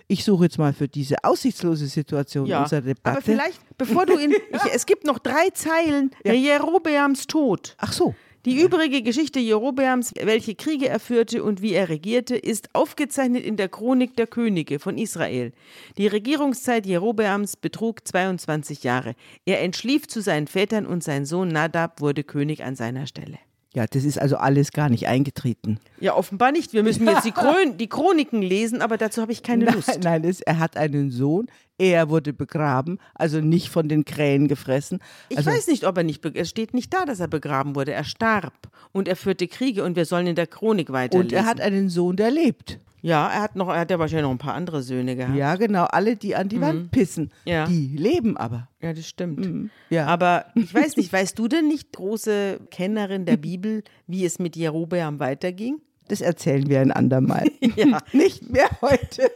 [0.07, 3.17] Ich suche jetzt mal für diese aussichtslose Situation Ja, unserer Debatte.
[3.17, 7.75] aber vielleicht, bevor du in, ich, es gibt noch drei Zeilen, Jerobeams Tod.
[7.79, 8.13] Ach so.
[8.45, 13.57] Die übrige Geschichte Jerobeams, welche Kriege er führte und wie er regierte, ist aufgezeichnet in
[13.57, 15.51] der Chronik der Könige von Israel.
[15.97, 19.15] Die Regierungszeit Jerobeams betrug 22 Jahre.
[19.45, 23.39] Er entschlief zu seinen Vätern und sein Sohn Nadab wurde König an seiner Stelle.
[23.75, 25.79] Ja, das ist also alles gar nicht eingetreten.
[25.99, 26.71] Ja, offenbar nicht.
[26.71, 29.89] Wir müssen jetzt die, Chron die Chroniken lesen, aber dazu habe ich keine Lust.
[29.89, 31.47] Nein, nein es, er hat einen Sohn,
[31.77, 34.99] er wurde begraben, also nicht von den Krähen gefressen.
[35.27, 37.91] Ich also, weiß nicht, ob er nicht, es steht nicht da, dass er begraben wurde.
[37.91, 38.53] Er starb
[38.93, 41.25] und er führte Kriege und wir sollen in der Chronik weiterlesen.
[41.25, 42.79] Und er hat einen Sohn, der lebt.
[43.05, 45.37] Ja, er hat noch, er hat ja wahrscheinlich noch ein paar andere Söhne gehabt.
[45.37, 45.83] Ja, genau.
[45.85, 47.29] Alle, die an die Wand pissen, Mhm.
[47.51, 47.65] Ja.
[47.67, 48.67] die leben aber.
[48.81, 49.69] Ja, das stimmt.
[49.89, 50.07] Ja.
[50.07, 54.55] Aber ich weiß nicht, weißt du denn nicht, große Kennerin der Bibel, wie es mit
[54.55, 55.81] Jerobeam weiterging?
[56.07, 57.45] Das erzählen wir ein andermal.
[57.75, 57.99] Ja.
[58.13, 59.29] Nicht mehr heute.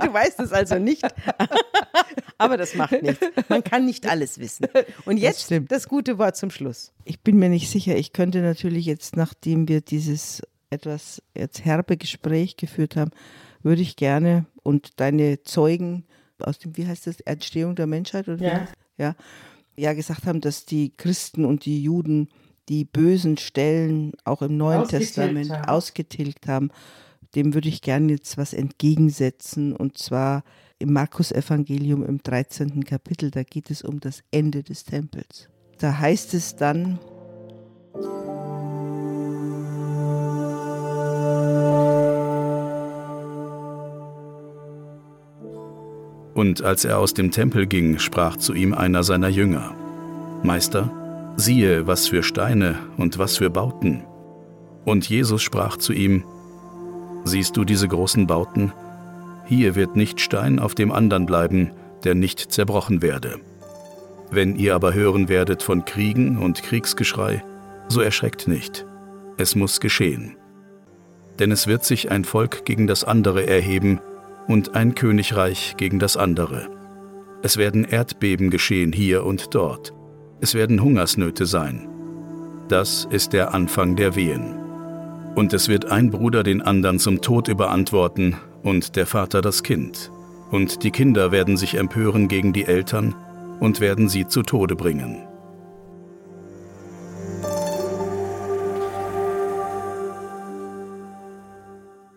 [0.00, 1.04] Du weißt es also nicht.
[2.38, 3.24] Aber das macht nichts.
[3.48, 4.66] Man kann nicht alles wissen.
[5.04, 6.92] Und jetzt das, das gute Wort zum Schluss.
[7.04, 7.96] Ich bin mir nicht sicher.
[7.96, 13.10] Ich könnte natürlich jetzt, nachdem wir dieses etwas jetzt herbe Gespräch geführt haben,
[13.62, 16.04] würde ich gerne und deine Zeugen
[16.40, 18.68] aus dem, wie heißt das, Entstehung der Menschheit oder ja.
[18.96, 19.16] ja,
[19.76, 22.28] ja gesagt haben, dass die Christen und die Juden
[22.68, 25.64] die bösen Stellen auch im Neuen ausgetilgt Testament haben.
[25.64, 26.70] ausgetilgt haben.
[27.34, 30.44] Dem würde ich gerne jetzt was entgegensetzen und zwar
[30.78, 32.84] im Markus-Evangelium im 13.
[32.84, 33.30] Kapitel.
[33.30, 35.48] Da geht es um das Ende des Tempels.
[35.78, 36.98] Da heißt es dann,
[46.38, 49.74] Und als er aus dem Tempel ging, sprach zu ihm einer seiner Jünger,
[50.44, 50.88] Meister,
[51.36, 54.04] siehe, was für Steine und was für Bauten.
[54.84, 56.22] Und Jesus sprach zu ihm,
[57.24, 58.72] Siehst du diese großen Bauten?
[59.46, 61.72] Hier wird nicht Stein auf dem anderen bleiben,
[62.04, 63.40] der nicht zerbrochen werde.
[64.30, 67.42] Wenn ihr aber hören werdet von Kriegen und Kriegsgeschrei,
[67.88, 68.86] so erschreckt nicht.
[69.38, 70.36] Es muss geschehen.
[71.40, 73.98] Denn es wird sich ein Volk gegen das andere erheben,
[74.48, 76.68] und ein Königreich gegen das andere.
[77.42, 79.94] Es werden Erdbeben geschehen hier und dort.
[80.40, 81.88] Es werden Hungersnöte sein.
[82.68, 84.58] Das ist der Anfang der Wehen.
[85.34, 90.10] Und es wird ein Bruder den anderen zum Tod überantworten und der Vater das Kind.
[90.50, 93.14] Und die Kinder werden sich empören gegen die Eltern
[93.60, 95.18] und werden sie zu Tode bringen.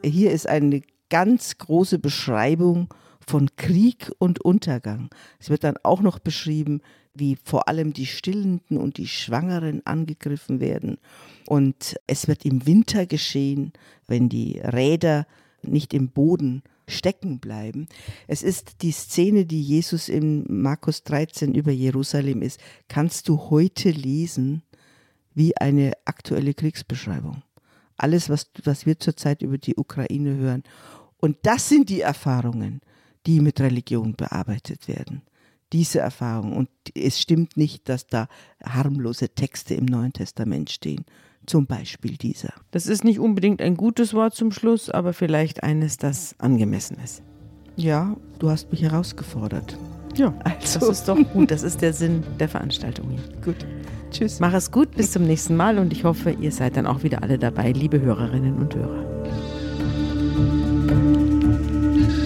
[0.03, 5.09] Hier ist eine ganz große Beschreibung von Krieg und Untergang.
[5.39, 6.81] Es wird dann auch noch beschrieben,
[7.13, 10.97] wie vor allem die Stillenden und die Schwangeren angegriffen werden.
[11.45, 13.73] Und es wird im Winter geschehen,
[14.07, 15.27] wenn die Räder
[15.61, 17.87] nicht im Boden stecken bleiben.
[18.27, 23.91] Es ist die Szene, die Jesus in Markus 13 über Jerusalem ist, kannst du heute
[23.91, 24.63] lesen
[25.33, 27.43] wie eine aktuelle Kriegsbeschreibung.
[27.97, 30.63] Alles, was, was wir zurzeit über die Ukraine hören.
[31.21, 32.81] Und das sind die Erfahrungen,
[33.25, 35.21] die mit Religion bearbeitet werden.
[35.71, 36.57] Diese Erfahrung.
[36.57, 38.27] Und es stimmt nicht, dass da
[38.61, 41.05] harmlose Texte im Neuen Testament stehen.
[41.45, 42.53] Zum Beispiel dieser.
[42.71, 47.23] Das ist nicht unbedingt ein gutes Wort zum Schluss, aber vielleicht eines, das angemessen ist.
[47.77, 49.77] Ja, du hast mich herausgefordert.
[50.15, 50.79] Ja, also.
[50.79, 51.51] das ist doch gut.
[51.51, 53.21] Das ist der Sinn der Veranstaltung hier.
[53.43, 53.65] Gut.
[54.11, 54.39] Tschüss.
[54.39, 57.23] Mach es gut, bis zum nächsten Mal und ich hoffe, ihr seid dann auch wieder
[57.23, 60.70] alle dabei, liebe Hörerinnen und Hörer.